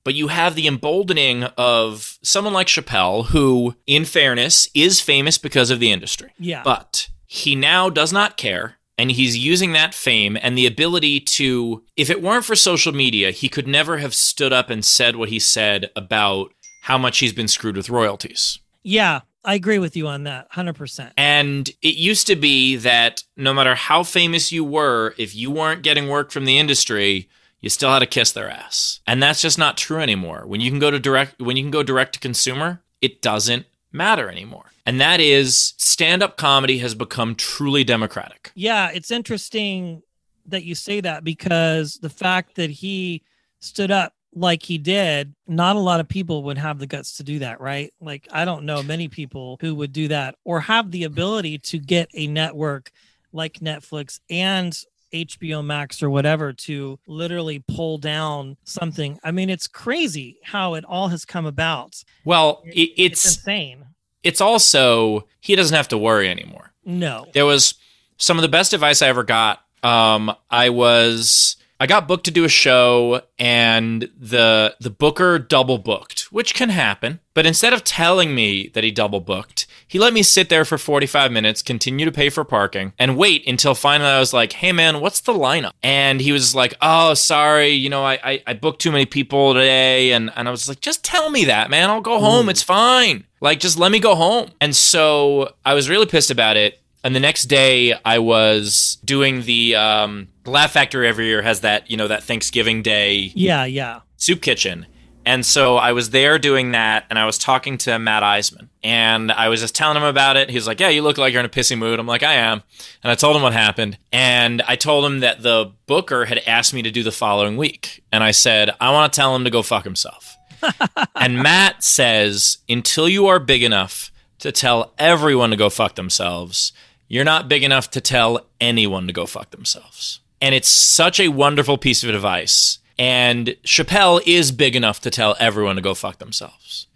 but 0.05 0.14
you 0.14 0.29
have 0.29 0.55
the 0.55 0.66
emboldening 0.66 1.45
of 1.57 2.19
someone 2.23 2.53
like 2.53 2.69
Chappelle, 2.69 3.27
who, 3.27 3.75
in 3.87 4.05
fairness, 4.05 4.69
is 4.75 5.01
famous 5.01 5.37
because 5.37 5.71
of 5.71 5.81
the 5.81 5.90
industry. 5.90 6.31
Yeah. 6.38 6.62
But 6.62 7.09
he 7.27 7.57
now 7.57 7.90
does 7.90 8.12
not 8.12 8.37
care 8.37 8.77
and 8.98 9.11
he's 9.11 9.37
using 9.37 9.72
that 9.72 9.94
fame 9.94 10.37
and 10.40 10.56
the 10.56 10.66
ability 10.66 11.20
to 11.20 11.82
if 11.96 12.11
it 12.11 12.22
weren't 12.22 12.44
for 12.44 12.56
social 12.56 12.92
media 12.92 13.30
he 13.30 13.48
could 13.48 13.66
never 13.66 13.98
have 13.98 14.14
stood 14.14 14.52
up 14.52 14.70
and 14.70 14.85
said 14.85 15.16
what 15.16 15.28
he 15.28 15.38
said 15.38 15.90
about 15.94 16.52
how 16.82 16.98
much 16.98 17.18
he's 17.18 17.32
been 17.32 17.48
screwed 17.48 17.76
with 17.76 17.90
royalties 17.90 18.59
yeah 18.82 19.20
i 19.44 19.54
agree 19.54 19.78
with 19.78 19.96
you 19.96 20.06
on 20.06 20.24
that 20.24 20.50
100% 20.52 21.12
and 21.16 21.70
it 21.82 21.96
used 21.96 22.26
to 22.26 22.37
be 22.37 22.76
that 22.76 23.22
no 23.37 23.52
matter 23.52 23.74
how 23.74 24.02
famous 24.02 24.52
you 24.52 24.64
were 24.64 25.14
if 25.18 25.35
you 25.35 25.50
weren't 25.50 25.82
getting 25.82 26.09
work 26.09 26.30
from 26.30 26.44
the 26.44 26.59
industry 26.59 27.28
you 27.61 27.70
still 27.70 27.90
had 27.90 27.98
to 27.98 28.06
kiss 28.06 28.30
their 28.30 28.50
ass. 28.50 29.00
And 29.06 29.22
that's 29.22 29.42
just 29.42 29.59
not 29.59 29.76
true 29.76 29.98
anymore. 29.98 30.44
When 30.46 30.61
you 30.61 30.70
can 30.70 30.78
go 30.78 30.90
to 30.90 31.00
direct 31.00 31.40
when 31.40 31.56
you 31.56 31.64
can 31.64 31.70
go 31.70 31.82
direct 31.82 32.14
to 32.14 32.20
consumer, 32.20 32.82
it 33.00 33.22
doesn't 33.22 33.66
matter 33.92 34.31
anymore. 34.31 34.66
And 34.85 35.01
that 35.01 35.20
is 35.20 35.75
stand 35.79 36.22
up 36.22 36.37
comedy 36.37 36.79
has 36.79 36.94
become 36.94 37.35
truly 37.35 37.85
democratic. 37.85 38.53
Yeah, 38.55 38.90
it's 38.92 39.11
interesting 39.11 40.03
that 40.46 40.64
you 40.64 40.75
say 40.75 41.01
that 41.01 41.25
because 41.25 41.94
the 41.94 42.11
fact 42.11 42.55
that 42.57 42.70
he 42.70 43.22
stood 43.61 43.90
up 43.90 44.12
like 44.35 44.62
he 44.62 44.79
did, 44.79 45.35
not 45.49 45.77
a 45.77 45.81
lot 45.81 45.99
of 45.99 46.09
people 46.09 46.42
would 46.44 46.59
have 46.59 46.79
the 46.79 46.87
guts 46.87 47.16
to 47.16 47.25
do 47.25 47.38
that, 47.38 47.61
right? 47.61 47.92
Like, 48.01 48.29
I 48.31 48.44
don't 48.44 48.66
know 48.66 48.83
many 48.83 49.09
people 49.09 49.57
who 49.61 49.75
would 49.77 49.92
do 49.92 50.09
that 50.09 50.37
or 50.44 50.61
have 50.61 50.90
the 50.90 51.05
ability 51.05 51.59
to 51.59 51.79
get 51.79 52.11
a 52.12 52.27
network 52.27 52.90
like 53.33 53.55
Netflix 53.61 54.20
and 54.29 54.79
HBO 55.24 55.64
Max 55.64 56.02
or 56.02 56.11
whatever 56.11 56.52
to 56.52 56.98
literally 57.07 57.62
pull 57.66 57.98
down 57.98 58.57
something. 58.64 59.18
I 59.24 59.31
mean, 59.31 59.50
it's 59.50 59.66
crazy 59.66 60.38
how 60.42 60.74
it 60.74 60.85
all 60.85 61.09
has 61.09 61.24
come 61.24 61.46
about. 61.46 62.02
Well, 62.24 62.62
it, 62.66 62.90
it's, 62.96 63.24
it's 63.24 63.37
insane. 63.37 63.87
It's 64.22 64.40
also, 64.40 65.26
he 65.40 65.57
doesn't 65.57 65.76
have 65.76 65.88
to 65.88 65.98
worry 65.98 66.29
anymore. 66.29 66.72
No. 66.85 67.26
There 67.33 67.46
was 67.46 67.74
some 68.18 68.38
of 68.38 68.42
the 68.42 68.48
best 68.48 68.72
advice 68.72 69.02
I 69.02 69.09
ever 69.09 69.24
got. 69.24 69.62
Um, 69.83 70.35
I 70.50 70.70
was 70.70 71.57
I 71.78 71.86
got 71.86 72.08
booked 72.08 72.24
to 72.24 72.30
do 72.30 72.44
a 72.44 72.48
show 72.48 73.22
and 73.38 74.10
the 74.18 74.76
the 74.80 74.90
booker 74.90 75.38
double 75.38 75.78
booked, 75.78 76.32
which 76.32 76.54
can 76.54 76.70
happen. 76.70 77.20
But 77.34 77.44
instead 77.44 77.74
of 77.74 77.84
telling 77.84 78.34
me 78.34 78.68
that 78.68 78.82
he 78.82 78.90
double 78.90 79.20
booked, 79.20 79.66
he 79.86 79.98
let 79.98 80.14
me 80.14 80.22
sit 80.22 80.48
there 80.48 80.64
for 80.64 80.78
45 80.78 81.30
minutes, 81.30 81.60
continue 81.60 82.06
to 82.06 82.12
pay 82.12 82.30
for 82.30 82.44
parking, 82.44 82.94
and 82.98 83.16
wait 83.16 83.46
until 83.46 83.74
finally 83.74 84.08
I 84.10 84.18
was 84.18 84.32
like, 84.32 84.54
hey 84.54 84.72
man, 84.72 85.00
what's 85.00 85.20
the 85.20 85.34
lineup? 85.34 85.72
And 85.82 86.20
he 86.20 86.32
was 86.32 86.54
like, 86.54 86.74
oh, 86.80 87.14
sorry, 87.14 87.68
you 87.68 87.90
know, 87.90 88.04
I, 88.04 88.18
I, 88.24 88.42
I 88.46 88.54
booked 88.54 88.80
too 88.80 88.90
many 88.90 89.06
people 89.06 89.52
today. 89.52 90.12
And, 90.12 90.30
and 90.34 90.48
I 90.48 90.50
was 90.50 90.68
like, 90.68 90.80
just 90.80 91.04
tell 91.04 91.30
me 91.30 91.44
that, 91.44 91.70
man. 91.70 91.90
I'll 91.90 92.00
go 92.00 92.18
home. 92.18 92.46
Hmm. 92.46 92.50
It's 92.50 92.62
fine. 92.62 93.24
Like, 93.40 93.60
just 93.60 93.78
let 93.78 93.92
me 93.92 94.00
go 94.00 94.14
home. 94.14 94.50
And 94.60 94.74
so 94.74 95.52
I 95.64 95.74
was 95.74 95.90
really 95.90 96.06
pissed 96.06 96.30
about 96.30 96.56
it. 96.56 96.80
And 97.04 97.14
the 97.14 97.20
next 97.20 97.44
day, 97.44 97.94
I 98.04 98.18
was 98.18 98.98
doing 99.04 99.42
the 99.42 99.76
um, 99.76 100.28
Laugh 100.44 100.72
Factory 100.72 101.06
every 101.06 101.26
year 101.26 101.42
has 101.42 101.61
that 101.61 101.90
you 101.90 101.96
know 101.96 102.09
that 102.09 102.24
Thanksgiving 102.24 102.82
Day 102.82 103.32
yeah 103.35 103.64
yeah 103.64 104.00
soup 104.16 104.42
kitchen, 104.42 104.87
and 105.24 105.44
so 105.44 105.76
I 105.76 105.92
was 105.92 106.11
there 106.11 106.38
doing 106.38 106.72
that, 106.72 107.04
and 107.11 107.18
I 107.18 107.26
was 107.26 107.37
talking 107.37 107.78
to 107.78 107.98
Matt 107.98 108.22
Iseman, 108.22 108.68
and 108.82 109.32
I 109.32 109.48
was 109.48 109.61
just 109.61 109.74
telling 109.74 109.96
him 109.96 110.04
about 110.04 110.37
it. 110.37 110.50
He 110.50 110.56
was 110.56 110.66
like, 110.66 110.80
"Yeah, 110.80 110.88
you 110.88 111.02
look 111.02 111.18
like 111.18 111.32
you're 111.32 111.40
in 111.40 111.46
a 111.46 111.48
pissy 111.48 111.76
mood." 111.76 111.98
I'm 111.98 112.06
like, 112.06 112.22
"I 112.22 112.35
am," 112.35 112.62
and 113.02 113.11
I 113.11 113.16
told 113.16 113.37
him 113.37 113.42
what 113.42 113.52
happened, 113.52 113.98
and 114.12 114.62
I 114.62 114.76
told 114.76 115.04
him 115.04 115.20
that 115.20 115.42
the 115.42 115.72
booker 115.87 116.26
had 116.26 116.38
asked 116.46 116.72
me 116.74 116.82
to 116.82 116.90
do 116.90 117.02
the 117.02 117.12
following 117.12 117.56
week, 117.56 118.04
and 118.12 118.22
I 118.22 118.30
said, 118.30 118.70
"I 118.80 118.90
want 118.92 119.12
to 119.12 119.16
tell 119.16 119.35
him 119.35 119.44
to 119.44 119.50
go 119.50 119.62
fuck 119.62 119.85
himself." 119.85 120.37
and 121.16 121.42
Matt 121.42 121.82
says, 121.82 122.59
"Until 122.68 123.09
you 123.09 123.26
are 123.26 123.38
big 123.38 123.62
enough." 123.62 124.11
To 124.40 124.52
tell 124.52 124.92
everyone 124.98 125.48
to 125.50 125.56
go 125.56 125.70
fuck 125.70 125.94
themselves, 125.94 126.72
you're 127.09 127.25
not 127.25 127.49
big 127.49 127.62
enough 127.62 127.90
to 127.90 128.01
tell 128.01 128.47
anyone 128.61 129.07
to 129.07 129.12
go 129.12 129.27
fuck 129.27 129.51
themselves. 129.51 130.21
And 130.40 130.55
it's 130.55 130.69
such 130.69 131.19
a 131.21 131.29
wonderful 131.29 131.79
piece 131.79 132.03
of 132.03 132.11
advice. 132.11 132.79
And 132.99 133.57
Chappelle 133.64 134.21
is 134.27 134.53
big 134.53 134.75
enough 134.75 135.01
to 135.01 135.11
tell 135.11 135.37
everyone 135.38 135.77
to 135.77 135.83
go 135.83 135.95
fuck 135.95 136.19
themselves. 136.19 136.87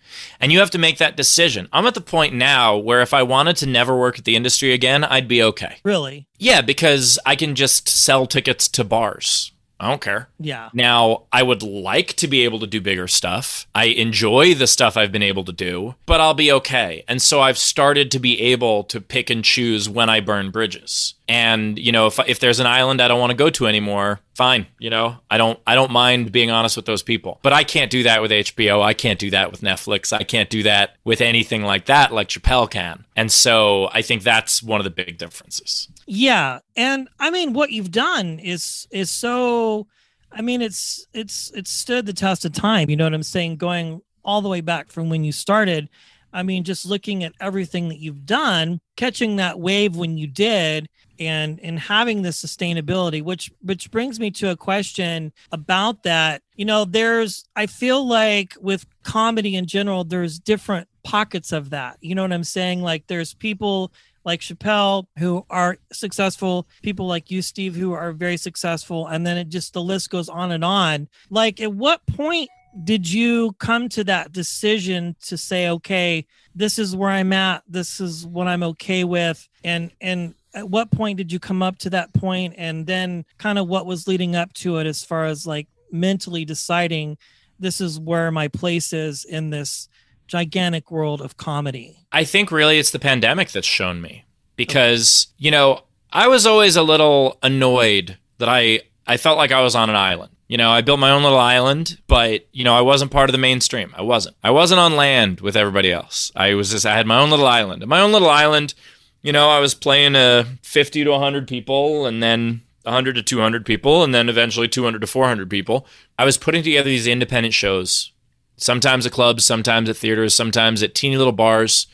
And 0.41 0.51
you 0.51 0.59
have 0.61 0.71
to 0.71 0.79
make 0.79 0.99
that 0.99 1.17
decision. 1.17 1.69
I'm 1.73 1.87
at 1.87 1.95
the 1.95 2.01
point 2.01 2.35
now 2.35 2.77
where 2.77 3.03
if 3.03 3.13
I 3.13 3.23
wanted 3.23 3.57
to 3.57 3.67
never 3.67 3.97
work 3.97 4.19
at 4.19 4.25
the 4.25 4.37
industry 4.37 4.73
again, 4.73 5.05
I'd 5.05 5.29
be 5.29 5.43
okay. 5.43 5.77
Really? 5.85 6.27
Yeah, 6.39 6.63
because 6.63 7.19
I 7.27 7.37
can 7.37 7.55
just 7.55 7.89
sell 7.89 8.27
tickets 8.27 8.67
to 8.69 8.85
bars. 8.85 9.53
I 9.81 9.89
don't 9.89 10.01
care. 10.01 10.29
Yeah. 10.39 10.69
Now, 10.75 11.23
I 11.33 11.43
would 11.43 11.63
like 11.63 12.13
to 12.15 12.29
be 12.29 12.45
able 12.45 12.61
to 12.61 12.67
do 12.67 12.83
bigger 12.83 13.09
stuff. 13.09 13.67
I 13.75 13.87
enjoy 13.87 14.55
the 14.55 14.67
stuff 14.67 14.97
I've 14.97 15.11
been 15.11 15.23
able 15.23 15.43
to 15.45 15.53
do, 15.53 15.95
but 16.05 16.21
I'll 16.21 16.35
be 16.35 16.53
okay. 16.53 17.03
And 17.09 17.23
so 17.23 17.41
I've 17.41 17.57
started 17.57 18.11
to 18.11 18.19
be 18.19 18.39
able 18.43 18.85
to 18.85 19.01
pick 19.01 19.31
and 19.31 19.43
choose 19.43 19.89
when 19.89 20.11
I 20.11 20.21
burn 20.21 20.51
bridges. 20.51 21.15
And, 21.31 21.79
you 21.79 21.93
know, 21.93 22.09
if 22.09 22.19
if 22.27 22.41
there's 22.41 22.59
an 22.59 22.67
island 22.67 23.01
I 23.01 23.07
don't 23.07 23.21
want 23.21 23.31
to 23.31 23.37
go 23.37 23.51
to 23.51 23.69
anymore, 23.69 24.19
fine, 24.35 24.67
you 24.81 24.91
know. 24.91 25.17
I 25.31 25.39
don't 25.39 25.61
I 25.65 25.77
don't 25.77 25.93
mind 25.93 26.33
being 26.33 26.51
honest 26.51 26.75
with 26.75 26.87
those 26.87 27.05
people. 27.05 27.39
But 27.43 27.53
I 27.53 27.63
can't 27.63 27.89
do 27.89 28.03
that 28.03 28.21
with 28.21 28.33
HBO. 28.33 28.83
I 28.83 28.95
can't 28.95 29.21
do 29.21 29.31
that 29.31 29.53
with 29.53 29.61
Netflix. 29.61 30.13
I 30.13 30.25
can't 30.25 30.51
do 30.51 30.65
that 30.65 30.97
with 31.05 31.21
anything 31.21 31.63
like 31.63 31.85
that 31.85 32.13
like 32.13 32.31
Chappelle 32.31 32.69
can. 32.69 33.05
And 33.15 33.31
so 33.31 33.89
I 33.93 34.03
think 34.03 34.25
that's 34.25 34.61
one 34.61 34.81
of 34.81 34.85
the 34.85 34.91
big 34.91 35.19
differences. 35.19 35.87
Yeah, 36.05 36.59
and 36.75 37.09
I 37.21 37.31
mean, 37.31 37.53
what 37.53 37.71
you've 37.71 37.93
done 37.93 38.41
is 38.41 38.89
is 38.91 39.09
so. 39.09 39.87
I 40.33 40.43
mean, 40.43 40.63
it's 40.63 41.07
it's 41.15 41.53
it's 41.55 41.71
stood 41.71 42.07
the 42.07 42.13
test 42.13 42.45
of 42.45 42.53
time. 42.53 42.91
You 42.91 42.97
know 42.97 43.05
what 43.05 43.15
I'm 43.15 43.23
saying? 43.23 43.59
Going 43.59 44.03
all 44.25 44.43
the 44.43 44.49
way 44.49 44.63
back 44.63 44.91
from 44.91 45.09
when 45.09 45.23
you 45.23 45.31
started. 45.31 45.89
I 46.33 46.43
mean, 46.43 46.65
just 46.65 46.87
looking 46.87 47.25
at 47.25 47.35
everything 47.41 47.89
that 47.89 47.99
you've 47.99 48.27
done, 48.27 48.81
catching 48.97 49.37
that 49.37 49.59
wave 49.59 49.97
when 49.97 50.17
you 50.19 50.27
did, 50.27 50.89
and 51.21 51.61
and 51.61 51.79
having 51.79 52.23
the 52.23 52.31
sustainability, 52.31 53.23
which 53.23 53.53
which 53.63 53.91
brings 53.91 54.19
me 54.19 54.31
to 54.33 54.51
a 54.51 54.57
question 54.57 55.33
about 55.53 56.03
that. 56.03 56.43
You 56.57 56.65
know, 56.65 56.85
there's 56.85 57.45
I 57.55 57.67
feel 57.67 58.05
like 58.07 58.55
with 58.61 58.87
comedy 59.05 59.55
in 59.55 59.67
general, 59.67 60.03
there's 60.03 60.39
different 60.39 60.89
pockets 61.05 61.53
of 61.53 61.71
that. 61.71 61.99
You 62.01 62.15
know 62.15 62.23
what 62.23 62.33
I'm 62.33 62.45
saying? 62.45 62.83
Like 62.83 63.07
there's 63.07 63.35
people 63.35 63.93
like 64.25 64.41
Chappelle 64.41 65.07
who 65.19 65.45
are 65.51 65.79
successful, 65.93 66.67
people 66.83 67.07
like 67.07 67.31
you, 67.31 67.43
Steve, 67.43 67.75
who 67.75 67.93
are 67.93 68.13
very 68.13 68.37
successful, 68.37 69.07
and 69.07 69.27
then 69.27 69.37
it 69.37 69.49
just 69.49 69.73
the 69.73 69.83
list 69.83 70.11
goes 70.11 70.29
on 70.29 70.53
and 70.53 70.65
on. 70.65 71.09
Like, 71.31 71.61
at 71.61 71.73
what 71.73 72.05
point 72.07 72.51
did 72.85 73.11
you 73.11 73.53
come 73.59 73.89
to 73.91 74.05
that 74.05 74.33
decision 74.33 75.17
to 75.27 75.37
say, 75.37 75.69
okay, 75.69 76.27
this 76.55 76.79
is 76.79 76.95
where 76.95 77.11
I'm 77.11 77.33
at, 77.33 77.63
this 77.67 78.01
is 78.01 78.27
what 78.27 78.47
I'm 78.47 78.63
okay 78.63 79.05
with, 79.05 79.49
and 79.65 79.91
and 80.01 80.35
at 80.55 80.69
what 80.69 80.91
point 80.91 81.17
did 81.17 81.33
you 81.33 81.39
come 81.39 81.63
up 81.63 81.79
to 81.79 81.91
that 81.91 82.13
point, 82.13 82.55
and 82.57 82.87
then 82.87 83.25
kind 83.39 83.59
of 83.59 83.69
what 83.69 83.87
was 83.87 84.09
leading 84.09 84.37
up 84.37 84.53
to 84.55 84.79
it 84.79 84.87
as 84.87 85.05
far 85.05 85.27
as 85.27 85.47
like 85.47 85.69
mentally 85.93 86.45
deciding 86.45 87.19
this 87.59 87.81
is 87.81 88.01
where 88.01 88.31
my 88.31 88.49
place 88.49 88.93
is 88.93 89.25
in 89.25 89.51
this 89.51 89.89
gigantic 90.27 90.91
world 90.91 91.21
of 91.21 91.37
comedy? 91.37 91.99
I 92.13 92.25
think 92.25 92.51
really 92.51 92.79
it's 92.79 92.91
the 92.91 92.99
pandemic 92.99 93.51
that's 93.51 93.67
shown 93.67 94.01
me 94.01 94.25
because, 94.57 95.29
okay. 95.29 95.45
you 95.45 95.51
know, 95.51 95.83
I 96.13 96.29
was 96.29 96.47
always 96.47 96.77
a 96.77 96.83
little 96.83 97.39
annoyed 97.43 98.19
that 98.39 98.49
I 98.49 98.81
I 99.07 99.17
felt 99.17 99.39
like 99.39 99.53
I 99.53 99.63
was 99.63 99.75
on 99.75 99.91
an 99.91 99.97
island. 99.97 100.33
You 100.49 100.57
know, 100.57 100.71
I 100.71 100.81
built 100.81 100.99
my 100.99 101.11
own 101.11 101.23
little 101.23 101.39
island, 101.39 102.01
but 102.09 102.47
you 102.53 102.65
know, 102.65 102.75
I 102.75 102.81
wasn't 102.81 103.13
part 103.13 103.29
of 103.29 103.33
the 103.33 103.39
mainstream. 103.39 103.93
I 103.97 104.03
wasn't. 104.03 104.37
I 104.43 104.51
wasn't 104.51 104.81
on 104.81 104.97
land 104.97 105.41
with 105.41 105.57
everybody 105.57 105.93
else. 105.93 106.33
I 106.35 106.55
was 106.55 106.71
just 106.71 106.87
I 106.87 106.97
had 106.97 107.07
my 107.07 107.21
own 107.21 107.31
little 107.31 107.47
island. 107.47 107.83
And 107.83 107.89
my 107.89 108.01
own 108.01 108.11
little 108.11 108.31
island, 108.31 108.75
you 109.23 109.33
know, 109.33 109.49
I 109.49 109.59
was 109.59 109.75
playing 109.75 110.15
to 110.15 110.47
50 110.63 111.05
to 111.05 111.11
100 111.11 111.49
people 111.49 112.07
and 112.07 112.23
then 112.23 112.63
100 112.85 113.15
to 113.15 113.23
200 113.23 113.67
people 113.67 114.03
and 114.03 114.15
then 114.15 114.29
eventually 114.29 114.69
200 114.69 115.01
to 115.01 115.07
400 115.07 115.51
people. 115.51 115.87
I 116.19 116.25
was 116.25 116.39
putting 116.39 116.63
together 116.63 116.89
these 116.89 117.07
independent 117.07 117.55
shows 117.55 118.13
sometimes 118.61 119.07
at 119.07 119.13
clubs, 119.13 119.45
sometimes 119.45 119.89
at 119.89 119.97
theaters, 119.97 120.35
sometimes 120.35 120.83
at 120.83 120.95
teeny 120.95 121.17
little 121.17 121.33
bars. 121.33 121.87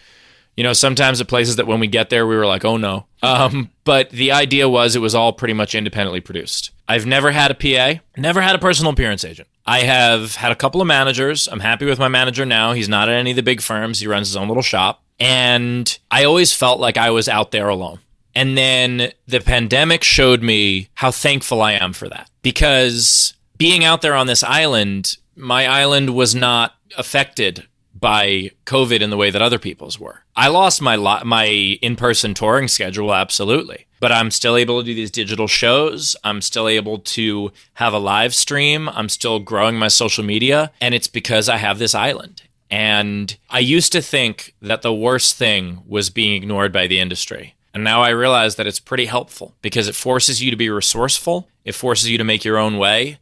You 0.57 0.65
know, 0.65 0.73
sometimes 0.73 1.21
at 1.21 1.29
places 1.29 1.57
that 1.57 1.67
when 1.67 1.81
we 1.81 1.87
get 1.87 2.09
there, 2.09 2.27
we 2.27 2.35
were 2.35 2.47
like, 2.47 2.65
oh 2.65 2.79
no. 2.79 3.07
Um, 3.23 3.71
but 3.85 4.09
the 4.11 4.33
idea 4.33 4.69
was 4.69 4.97
it 4.97 5.01
was 5.01 5.15
all 5.15 5.33
pretty 5.33 5.53
much 5.53 5.75
independently 5.75 6.21
produced. 6.21 6.71
I've 6.89 7.05
never 7.05 7.31
had 7.31 7.51
a 7.51 7.55
PA, 7.55 8.01
never 8.17 8.41
had 8.41 8.55
a 8.55 8.59
personal 8.59 8.93
appearance 8.93 9.23
agent. 9.23 9.49
I 9.67 9.81
have 9.81 10.37
had 10.37 10.53
a 10.53 10.57
couple 10.57 10.81
of 10.81 10.87
managers. 10.87 11.47
I'm 11.47 11.61
happy 11.61 11.85
with 11.85 11.99
my 11.99 12.09
manager 12.09 12.47
now. 12.47 12.73
He's 12.73 12.89
not 12.89 13.09
at 13.09 13.17
any 13.17 13.31
of 13.31 13.37
the 13.37 13.43
big 13.43 13.61
firms, 13.61 14.01
he 14.01 14.07
runs 14.07 14.29
his 14.29 14.37
own 14.37 14.49
little 14.49 14.62
shop. 14.62 15.03
And 15.19 15.99
I 16.11 16.25
always 16.25 16.53
felt 16.53 16.81
like 16.81 16.97
I 16.97 17.11
was 17.11 17.29
out 17.29 17.51
there 17.51 17.69
alone. 17.69 18.01
And 18.35 18.57
then 18.57 19.13
the 19.27 19.41
pandemic 19.41 20.05
showed 20.05 20.43
me 20.43 20.89
how 20.95 21.11
thankful 21.11 21.63
I 21.63 21.73
am 21.73 21.95
for 21.95 22.09
that 22.09 22.29
because 22.43 23.33
being 23.57 23.83
out 23.83 24.03
there 24.03 24.15
on 24.15 24.27
this 24.27 24.45
island 24.45 25.17
my 25.37 25.67
island 25.67 26.15
was 26.15 26.35
not 26.35 26.75
affected 26.97 27.67
by 27.95 28.51
COVID 28.65 29.01
in 29.01 29.11
the 29.11 29.17
way 29.17 29.31
that 29.31 29.43
other 29.43 29.59
people's 29.59 29.99
were. 29.99 30.23
I 30.35 30.49
lost 30.49 30.83
my 30.83 30.97
lo- 30.97 31.25
my 31.25 31.47
in-person 31.47 32.35
touring 32.35 32.69
schedule 32.69 33.15
absolutely, 33.15 33.87
but 34.01 34.13
I'm 34.13 34.31
still 34.31 34.57
able 34.57 34.81
to 34.81 34.87
do 34.87 34.95
these 34.95 35.11
digital 35.11 35.47
shows. 35.47 36.17
I'm 36.25 36.41
still 36.41 36.69
able 36.69 36.99
to 36.99 37.53
have 37.75 37.93
a 37.93 37.99
live 37.99 38.35
stream. 38.35 38.89
I'm 38.91 39.09
still 39.09 39.39
growing 39.39 39.77
my 39.77 39.89
social 39.89 40.25
media, 40.25 40.73
and 40.81 40.95
it's 40.95 41.09
because 41.09 41.49
I 41.49 41.57
have 41.57 41.79
this 41.79 41.95
island. 41.95 42.43
And 42.71 43.37
I 43.49 43.61
used 43.61 43.93
to 43.93 44.03
think 44.03 44.55
that 44.61 44.83
the 44.83 44.95
worst 44.95 45.37
thing 45.37 45.83
was 45.87 46.11
being 46.11 46.35
ignored 46.35 46.73
by 46.73 46.87
the 46.87 46.99
industry. 46.99 47.55
And 47.73 47.85
now 47.85 48.03
I 48.03 48.09
realize 48.09 48.57
that 48.57 48.67
it's 48.67 48.81
pretty 48.81 49.07
helpful 49.07 49.55
because 49.63 49.87
it 49.87 49.95
forces 49.95 50.43
you 50.43 50.51
to 50.51 50.57
be 50.57 50.71
resourceful. 50.71 51.49
It 51.65 51.75
forces 51.75 52.09
you 52.09 52.19
to 52.19 52.25
make 52.25 52.45
your 52.45 52.57
own 52.57 52.79
way. 52.79 53.19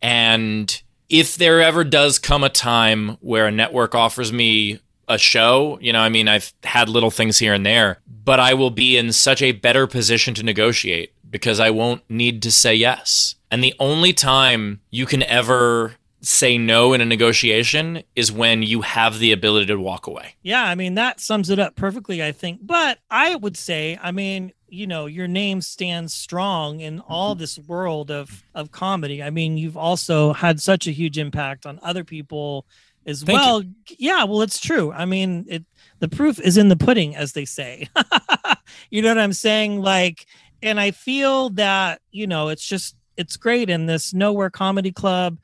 And 0.00 0.80
if 1.08 1.36
there 1.36 1.60
ever 1.60 1.84
does 1.84 2.18
come 2.18 2.44
a 2.44 2.48
time 2.48 3.16
where 3.20 3.46
a 3.46 3.50
network 3.50 3.94
offers 3.94 4.32
me 4.32 4.80
a 5.08 5.18
show, 5.18 5.78
you 5.80 5.92
know, 5.92 6.00
I 6.00 6.10
mean, 6.10 6.28
I've 6.28 6.52
had 6.62 6.88
little 6.88 7.10
things 7.10 7.38
here 7.38 7.54
and 7.54 7.66
there, 7.66 7.98
but 8.06 8.38
I 8.38 8.54
will 8.54 8.70
be 8.70 8.96
in 8.96 9.12
such 9.12 9.42
a 9.42 9.52
better 9.52 9.86
position 9.86 10.34
to 10.34 10.42
negotiate 10.42 11.12
because 11.28 11.60
I 11.60 11.70
won't 11.70 12.08
need 12.08 12.42
to 12.42 12.52
say 12.52 12.74
yes. 12.74 13.34
And 13.50 13.64
the 13.64 13.74
only 13.80 14.12
time 14.12 14.80
you 14.90 15.06
can 15.06 15.22
ever 15.24 15.94
say 16.20 16.58
no 16.58 16.92
in 16.92 17.00
a 17.00 17.04
negotiation 17.04 18.02
is 18.16 18.32
when 18.32 18.62
you 18.62 18.80
have 18.82 19.18
the 19.18 19.32
ability 19.32 19.66
to 19.66 19.76
walk 19.76 20.06
away. 20.06 20.34
Yeah, 20.42 20.64
I 20.64 20.74
mean 20.74 20.94
that 20.94 21.20
sums 21.20 21.50
it 21.50 21.58
up 21.58 21.76
perfectly, 21.76 22.22
I 22.22 22.32
think. 22.32 22.60
But 22.62 22.98
I 23.10 23.36
would 23.36 23.56
say, 23.56 23.98
I 24.02 24.10
mean, 24.10 24.52
you 24.68 24.86
know, 24.86 25.06
your 25.06 25.28
name 25.28 25.60
stands 25.60 26.12
strong 26.14 26.80
in 26.80 27.00
all 27.00 27.34
mm-hmm. 27.34 27.40
this 27.40 27.58
world 27.58 28.10
of 28.10 28.44
of 28.54 28.70
comedy. 28.70 29.22
I 29.22 29.30
mean, 29.30 29.56
you've 29.56 29.76
also 29.76 30.32
had 30.32 30.60
such 30.60 30.86
a 30.86 30.92
huge 30.92 31.18
impact 31.18 31.66
on 31.66 31.78
other 31.82 32.04
people 32.04 32.66
as 33.06 33.22
Thank 33.22 33.38
well. 33.38 33.62
You. 33.62 33.74
Yeah, 33.98 34.24
well, 34.24 34.42
it's 34.42 34.60
true. 34.60 34.92
I 34.92 35.04
mean, 35.04 35.46
it 35.48 35.64
the 36.00 36.08
proof 36.08 36.38
is 36.40 36.56
in 36.56 36.68
the 36.68 36.76
pudding, 36.76 37.16
as 37.16 37.32
they 37.32 37.44
say. 37.44 37.88
you 38.90 39.02
know 39.02 39.08
what 39.08 39.18
I'm 39.18 39.32
saying? 39.32 39.80
Like, 39.80 40.26
and 40.62 40.78
I 40.78 40.90
feel 40.90 41.50
that, 41.50 42.00
you 42.10 42.26
know, 42.26 42.48
it's 42.48 42.66
just 42.66 42.96
it's 43.16 43.36
great. 43.36 43.70
in 43.70 43.86
this 43.86 44.14
Nowhere 44.14 44.50
Comedy 44.50 44.92
Club 44.92 45.38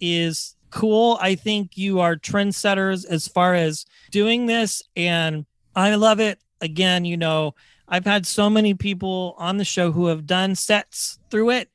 is 0.00 0.56
cool. 0.70 1.18
I 1.20 1.34
think 1.34 1.76
you 1.76 2.00
are 2.00 2.16
trendsetters 2.16 3.04
as 3.04 3.28
far 3.28 3.54
as 3.54 3.86
doing 4.10 4.46
this, 4.46 4.82
and 4.96 5.44
I 5.74 5.94
love 5.94 6.20
it. 6.20 6.38
Again, 6.60 7.04
you 7.04 7.16
know, 7.16 7.54
I've 7.88 8.04
had 8.04 8.26
so 8.26 8.48
many 8.48 8.74
people 8.74 9.34
on 9.38 9.56
the 9.56 9.64
show 9.64 9.90
who 9.92 10.06
have 10.06 10.26
done 10.26 10.54
sets 10.54 11.18
through 11.30 11.50
it, 11.50 11.70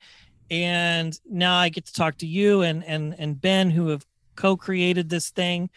and 0.49 1.19
now 1.29 1.57
I 1.57 1.69
get 1.69 1.85
to 1.87 1.93
talk 1.93 2.17
to 2.19 2.27
you 2.27 2.61
and 2.61 2.83
and 2.83 3.15
and 3.17 3.39
Ben 3.39 3.69
who 3.69 3.87
have 3.89 4.05
co-created 4.35 5.09
this 5.09 5.29
thing. 5.29 5.69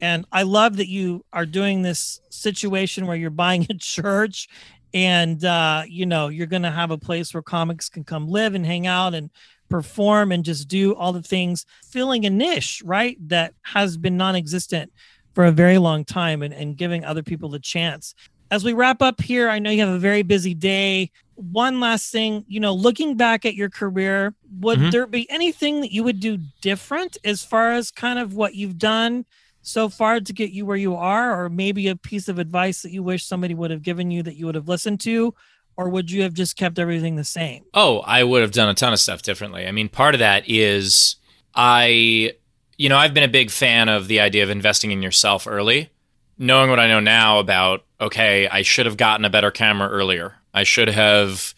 And 0.00 0.26
I 0.32 0.42
love 0.42 0.76
that 0.76 0.88
you 0.88 1.24
are 1.32 1.46
doing 1.46 1.82
this 1.82 2.20
situation 2.28 3.06
where 3.06 3.16
you're 3.16 3.30
buying 3.30 3.66
a 3.70 3.74
church 3.74 4.48
and 4.92 5.44
uh, 5.44 5.82
you 5.86 6.06
know 6.06 6.28
you're 6.28 6.46
going 6.46 6.62
to 6.62 6.70
have 6.70 6.90
a 6.90 6.98
place 6.98 7.34
where 7.34 7.42
comics 7.42 7.88
can 7.88 8.04
come 8.04 8.28
live 8.28 8.54
and 8.54 8.64
hang 8.64 8.86
out 8.86 9.14
and 9.14 9.30
perform 9.68 10.32
and 10.32 10.44
just 10.44 10.68
do 10.68 10.94
all 10.94 11.12
the 11.12 11.22
things 11.22 11.66
filling 11.86 12.24
a 12.24 12.30
niche 12.30 12.82
right 12.84 13.16
that 13.28 13.54
has 13.62 13.96
been 13.96 14.16
non-existent 14.16 14.92
for 15.34 15.44
a 15.44 15.52
very 15.52 15.78
long 15.78 16.04
time 16.04 16.42
and, 16.42 16.54
and 16.54 16.76
giving 16.76 17.04
other 17.04 17.22
people 17.22 17.48
the 17.48 17.58
chance 17.58 18.14
as 18.50 18.62
we 18.62 18.72
wrap 18.72 19.02
up 19.02 19.20
here 19.20 19.48
i 19.48 19.58
know 19.58 19.70
you 19.70 19.80
have 19.80 19.94
a 19.94 19.98
very 19.98 20.22
busy 20.22 20.54
day 20.54 21.10
one 21.34 21.80
last 21.80 22.12
thing 22.12 22.44
you 22.46 22.60
know 22.60 22.72
looking 22.72 23.16
back 23.16 23.44
at 23.44 23.54
your 23.54 23.70
career 23.70 24.34
would 24.60 24.78
mm-hmm. 24.78 24.90
there 24.90 25.06
be 25.06 25.28
anything 25.30 25.80
that 25.80 25.92
you 25.92 26.04
would 26.04 26.20
do 26.20 26.38
different 26.60 27.16
as 27.24 27.44
far 27.44 27.72
as 27.72 27.90
kind 27.90 28.18
of 28.18 28.34
what 28.34 28.54
you've 28.54 28.78
done 28.78 29.24
so 29.66 29.88
far 29.88 30.20
to 30.20 30.32
get 30.32 30.50
you 30.50 30.66
where 30.66 30.76
you 30.76 30.94
are, 30.94 31.42
or 31.42 31.48
maybe 31.48 31.88
a 31.88 31.96
piece 31.96 32.28
of 32.28 32.38
advice 32.38 32.82
that 32.82 32.92
you 32.92 33.02
wish 33.02 33.24
somebody 33.24 33.54
would 33.54 33.70
have 33.70 33.82
given 33.82 34.10
you 34.10 34.22
that 34.22 34.36
you 34.36 34.46
would 34.46 34.54
have 34.54 34.68
listened 34.68 35.00
to? 35.00 35.34
Or 35.76 35.88
would 35.88 36.10
you 36.10 36.22
have 36.22 36.34
just 36.34 36.56
kept 36.56 36.78
everything 36.78 37.16
the 37.16 37.24
same? 37.24 37.64
Oh, 37.74 38.00
I 38.00 38.22
would 38.22 38.42
have 38.42 38.52
done 38.52 38.68
a 38.68 38.74
ton 38.74 38.92
of 38.92 39.00
stuff 39.00 39.22
differently. 39.22 39.66
I 39.66 39.72
mean, 39.72 39.88
part 39.88 40.14
of 40.14 40.20
that 40.20 40.48
is 40.48 41.16
I, 41.54 42.32
you 42.78 42.88
know, 42.88 42.96
I've 42.96 43.14
been 43.14 43.24
a 43.24 43.28
big 43.28 43.50
fan 43.50 43.88
of 43.88 44.08
the 44.08 44.20
idea 44.20 44.42
of 44.42 44.50
investing 44.50 44.92
in 44.92 45.02
yourself 45.02 45.46
early. 45.46 45.90
Knowing 46.36 46.68
what 46.68 46.80
I 46.80 46.88
know 46.88 47.00
now 47.00 47.38
about, 47.38 47.84
okay, 48.00 48.48
I 48.48 48.62
should 48.62 48.86
have 48.86 48.96
gotten 48.96 49.24
a 49.24 49.30
better 49.30 49.50
camera 49.50 49.88
earlier. 49.88 50.34
I 50.52 50.64
should 50.64 50.88
have 50.88 51.54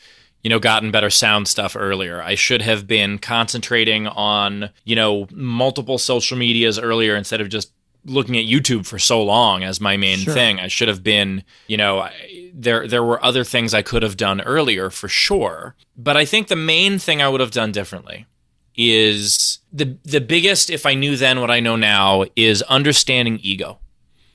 you 0.46 0.50
know, 0.50 0.60
gotten 0.60 0.92
better 0.92 1.10
sound 1.10 1.48
stuff 1.48 1.74
earlier. 1.76 2.22
I 2.22 2.36
should 2.36 2.62
have 2.62 2.86
been 2.86 3.18
concentrating 3.18 4.06
on, 4.06 4.70
you 4.84 4.94
know, 4.94 5.26
multiple 5.32 5.98
social 5.98 6.38
medias 6.38 6.78
earlier 6.78 7.16
instead 7.16 7.40
of 7.40 7.48
just 7.48 7.72
looking 8.06 8.36
at 8.36 8.44
YouTube 8.44 8.86
for 8.86 8.98
so 8.98 9.22
long 9.22 9.62
as 9.62 9.80
my 9.80 9.96
main 9.96 10.18
sure. 10.18 10.32
thing. 10.32 10.60
I 10.60 10.68
should 10.68 10.88
have 10.88 11.02
been, 11.02 11.42
you 11.66 11.76
know, 11.76 12.00
I, 12.00 12.50
there 12.54 12.86
there 12.88 13.02
were 13.02 13.22
other 13.24 13.44
things 13.44 13.74
I 13.74 13.82
could 13.82 14.02
have 14.02 14.16
done 14.16 14.40
earlier 14.40 14.90
for 14.90 15.08
sure. 15.08 15.76
But 15.96 16.16
I 16.16 16.24
think 16.24 16.48
the 16.48 16.56
main 16.56 16.98
thing 16.98 17.20
I 17.20 17.28
would 17.28 17.40
have 17.40 17.50
done 17.50 17.72
differently 17.72 18.26
is 18.76 19.58
the 19.72 19.98
the 20.04 20.20
biggest 20.20 20.70
if 20.70 20.86
I 20.86 20.94
knew 20.94 21.16
then 21.16 21.40
what 21.40 21.50
I 21.50 21.60
know 21.60 21.76
now 21.76 22.24
is 22.34 22.62
understanding 22.62 23.38
ego. 23.42 23.80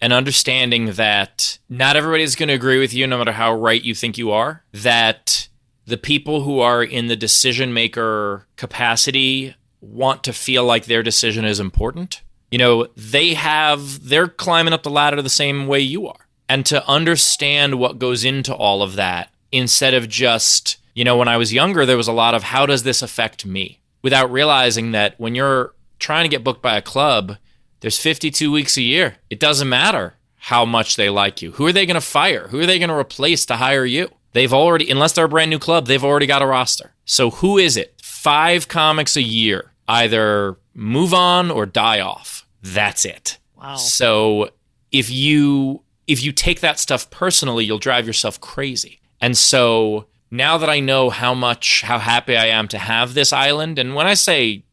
And 0.04 0.14
understanding 0.14 0.94
that 0.94 1.60
not 1.70 1.96
everybody 1.96 2.24
is 2.24 2.36
going 2.36 2.48
to 2.48 2.56
agree 2.56 2.80
with 2.80 2.92
you 2.92 3.06
no 3.06 3.20
matter 3.20 3.34
how 3.34 3.54
right 3.54 3.84
you 3.84 3.94
think 3.94 4.18
you 4.18 4.32
are, 4.32 4.64
that 4.72 5.48
the 5.86 5.98
people 5.98 6.42
who 6.42 6.60
are 6.60 6.84
in 6.84 7.06
the 7.06 7.16
decision 7.16 7.72
maker 7.72 8.48
capacity 8.56 9.56
want 9.80 10.24
to 10.24 10.34
feel 10.34 10.66
like 10.66 10.86
their 10.86 11.04
decision 11.04 11.46
is 11.46 11.60
important 11.60 12.24
you 12.52 12.58
know, 12.58 12.88
they 12.96 13.34
have, 13.34 14.08
they're 14.08 14.28
climbing 14.28 14.74
up 14.74 14.84
the 14.84 14.90
ladder 14.90 15.22
the 15.22 15.30
same 15.30 15.68
way 15.68 15.80
you 15.80 16.08
are. 16.08 16.28
And 16.50 16.66
to 16.68 16.86
understand 16.88 17.80
what 17.80 17.98
goes 17.98 18.26
into 18.26 18.54
all 18.54 18.84
of 18.84 18.96
that 18.96 19.30
instead 19.52 19.94
of 19.94 20.10
just, 20.10 20.78
you 20.94 21.06
know, 21.06 21.16
when 21.16 21.30
I 21.30 21.38
was 21.38 21.54
younger, 21.54 21.86
there 21.86 21.98
was 21.98 22.10
a 22.10 22.14
lot 22.14 22.36
of 22.36 22.44
how 22.44 22.66
does 22.66 22.84
this 22.84 23.02
affect 23.02 23.46
me 23.46 23.80
without 24.02 24.32
realizing 24.32 24.92
that 24.92 25.16
when 25.18 25.34
you're 25.34 25.74
trying 26.00 26.26
to 26.26 26.30
get 26.30 26.44
booked 26.44 26.62
by 26.62 26.76
a 26.76 26.82
club, 26.82 27.38
there's 27.80 27.98
52 27.98 28.52
weeks 28.52 28.76
a 28.76 28.82
year. 28.82 29.16
It 29.30 29.40
doesn't 29.40 29.70
matter 29.70 30.16
how 30.36 30.66
much 30.66 30.98
they 30.98 31.10
like 31.10 31.42
you. 31.42 31.52
Who 31.54 31.66
are 31.68 31.74
they 31.74 31.86
going 31.86 31.96
to 31.96 32.02
fire? 32.02 32.48
Who 32.50 32.60
are 32.60 32.66
they 32.66 32.80
going 32.80 32.90
to 32.90 32.96
replace 32.96 33.46
to 33.46 33.56
hire 33.56 33.86
you? 33.86 34.10
They've 34.34 34.54
already, 34.54 34.90
unless 34.90 35.14
they're 35.14 35.26
a 35.26 35.30
brand 35.30 35.52
new 35.52 35.60
club, 35.60 35.86
they've 35.86 36.04
already 36.04 36.26
got 36.26 36.42
a 36.42 36.48
roster. 36.48 36.94
So 37.06 37.30
who 37.30 37.58
is 37.58 37.78
it? 37.78 38.00
Five 38.02 38.68
comics 38.68 39.16
a 39.16 39.22
year 39.22 39.72
either 39.88 40.58
move 40.74 41.14
on 41.14 41.52
or 41.52 41.66
die 41.66 42.00
off 42.00 42.42
that's 42.62 43.06
it. 43.06 43.38
Wow. 43.58 43.76
So 43.76 44.50
if 44.92 45.10
you 45.10 45.84
if 46.08 46.24
you 46.24 46.32
take 46.32 46.60
that 46.62 46.80
stuff 46.80 47.10
personally, 47.10 47.66
you'll 47.66 47.80
drive 47.80 48.08
yourself 48.08 48.40
crazy. 48.42 49.02
And 49.20 49.38
so 49.38 50.08
now 50.30 50.58
that 50.58 50.70
I 50.70 50.80
know 50.80 51.10
how 51.10 51.34
much 51.34 51.82
how 51.82 52.00
happy 52.00 52.36
I 52.36 52.48
am 52.48 52.68
to 52.70 52.78
have 52.78 53.14
this 53.14 53.34
island, 53.34 53.80
and 53.80 53.96
when 53.96 54.08
I 54.08 54.14
say, 54.14 54.64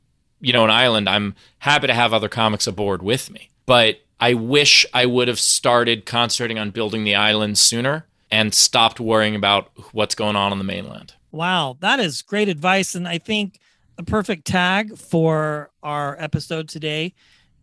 you 0.40 0.52
know, 0.52 0.64
an 0.64 0.70
island, 0.70 1.08
I'm 1.08 1.34
happy 1.58 1.86
to 1.86 1.94
have 1.94 2.12
other 2.12 2.28
comics 2.28 2.66
aboard 2.66 3.02
with 3.02 3.30
me. 3.30 3.50
But 3.66 4.00
I 4.20 4.34
wish 4.34 4.86
I 4.94 5.06
would 5.06 5.28
have 5.28 5.38
started 5.38 6.06
concentrating 6.06 6.58
on 6.58 6.70
building 6.70 7.04
the 7.04 7.14
island 7.14 7.58
sooner 7.58 8.06
and 8.30 8.54
stopped 8.54 9.00
worrying 9.00 9.34
about 9.34 9.70
what's 9.92 10.14
going 10.14 10.36
on 10.36 10.52
on 10.52 10.58
the 10.58 10.64
mainland. 10.64 11.14
Wow, 11.30 11.76
that 11.80 12.00
is 12.00 12.22
great 12.22 12.48
advice. 12.48 12.94
And 12.94 13.06
I 13.06 13.18
think 13.18 13.60
a 13.98 14.02
perfect 14.04 14.46
tag 14.46 14.96
for 14.96 15.70
our 15.82 16.16
episode 16.20 16.68
today. 16.68 17.14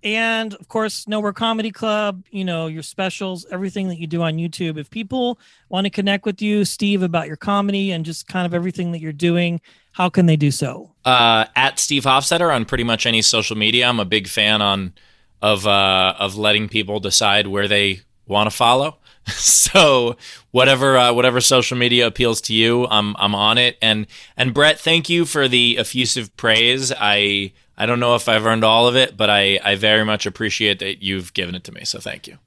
And 0.03 0.53
of 0.53 0.67
course 0.67 1.07
nowhere 1.07 1.33
comedy 1.33 1.71
club 1.71 2.23
you 2.29 2.45
know 2.45 2.67
your 2.67 2.83
specials 2.83 3.43
everything 3.49 3.87
that 3.87 3.97
you 3.97 4.05
do 4.05 4.21
on 4.21 4.35
youtube. 4.35 4.77
If 4.77 4.91
people 4.91 5.39
want 5.69 5.85
to 5.85 5.89
connect 5.89 6.25
with 6.25 6.43
you 6.43 6.63
steve 6.63 7.01
about 7.01 7.25
your 7.25 7.37
comedy 7.37 7.91
and 7.91 8.05
just 8.05 8.27
kind 8.27 8.45
of 8.45 8.53
everything 8.53 8.91
that 8.91 8.99
you're 8.99 9.13
doing 9.13 9.61
how 9.93 10.09
can 10.09 10.27
they 10.27 10.35
do 10.35 10.51
so? 10.51 10.91
Uh, 11.05 11.45
at 11.55 11.79
steve 11.79 12.03
hofstetter 12.03 12.53
on 12.53 12.65
pretty 12.65 12.83
much 12.83 13.07
any 13.07 13.23
social 13.23 13.57
media. 13.57 13.87
I'm 13.87 13.99
a 13.99 14.05
big 14.05 14.27
fan 14.27 14.61
on 14.61 14.93
of 15.41 15.65
uh, 15.65 16.13
of 16.19 16.37
letting 16.37 16.69
people 16.69 16.99
decide 16.99 17.47
where 17.47 17.67
they 17.67 18.01
want 18.27 18.49
to 18.49 18.55
follow 18.55 18.99
so 19.31 20.15
whatever 20.51 20.97
uh, 20.97 21.13
whatever 21.13 21.41
social 21.41 21.77
media 21.77 22.05
appeals 22.05 22.41
to 22.41 22.53
you 22.53 22.85
i'm 22.87 23.15
i'm 23.17 23.33
on 23.33 23.57
it 23.57 23.77
and 23.81 24.05
and 24.37 24.53
brett 24.53 24.79
thank 24.79 25.09
you 25.09 25.25
for 25.25 25.47
the 25.47 25.77
effusive 25.77 26.35
praise 26.37 26.93
i 26.99 27.51
I 27.77 27.85
don't 27.85 27.99
know 27.99 28.15
if 28.15 28.29
I've 28.29 28.45
earned 28.45 28.63
all 28.63 28.87
of 28.87 28.95
it, 28.95 29.17
but 29.17 29.29
I, 29.29 29.59
I 29.63 29.75
very 29.75 30.05
much 30.05 30.25
appreciate 30.25 30.79
that 30.79 31.03
you've 31.03 31.33
given 31.33 31.55
it 31.55 31.65
to 31.65 31.71
me. 31.71 31.83
So 31.83 31.99
thank 31.99 32.27
you. 32.27 32.37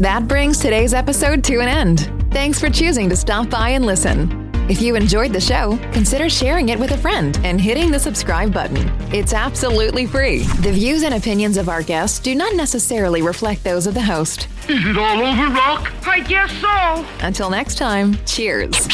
That 0.00 0.26
brings 0.26 0.58
today's 0.58 0.92
episode 0.92 1.44
to 1.44 1.60
an 1.60 1.68
end. 1.68 2.10
Thanks 2.32 2.58
for 2.58 2.68
choosing 2.68 3.08
to 3.08 3.16
stop 3.16 3.48
by 3.48 3.70
and 3.70 3.86
listen. 3.86 4.51
If 4.72 4.80
you 4.80 4.96
enjoyed 4.96 5.34
the 5.34 5.40
show, 5.40 5.76
consider 5.92 6.30
sharing 6.30 6.70
it 6.70 6.78
with 6.78 6.92
a 6.92 6.96
friend 6.96 7.38
and 7.44 7.60
hitting 7.60 7.90
the 7.90 7.98
subscribe 7.98 8.54
button. 8.54 8.90
It's 9.12 9.34
absolutely 9.34 10.06
free. 10.06 10.44
The 10.62 10.72
views 10.72 11.02
and 11.02 11.12
opinions 11.12 11.58
of 11.58 11.68
our 11.68 11.82
guests 11.82 12.18
do 12.18 12.34
not 12.34 12.54
necessarily 12.56 13.20
reflect 13.20 13.64
those 13.64 13.86
of 13.86 13.92
the 13.92 14.00
host. 14.00 14.48
Is 14.70 14.82
it 14.86 14.96
all 14.96 15.20
over, 15.20 15.54
Rock? 15.54 15.92
I 16.06 16.20
guess 16.20 16.50
so. 16.52 17.06
Until 17.20 17.50
next 17.50 17.76
time, 17.76 18.16
cheers. 18.24 18.88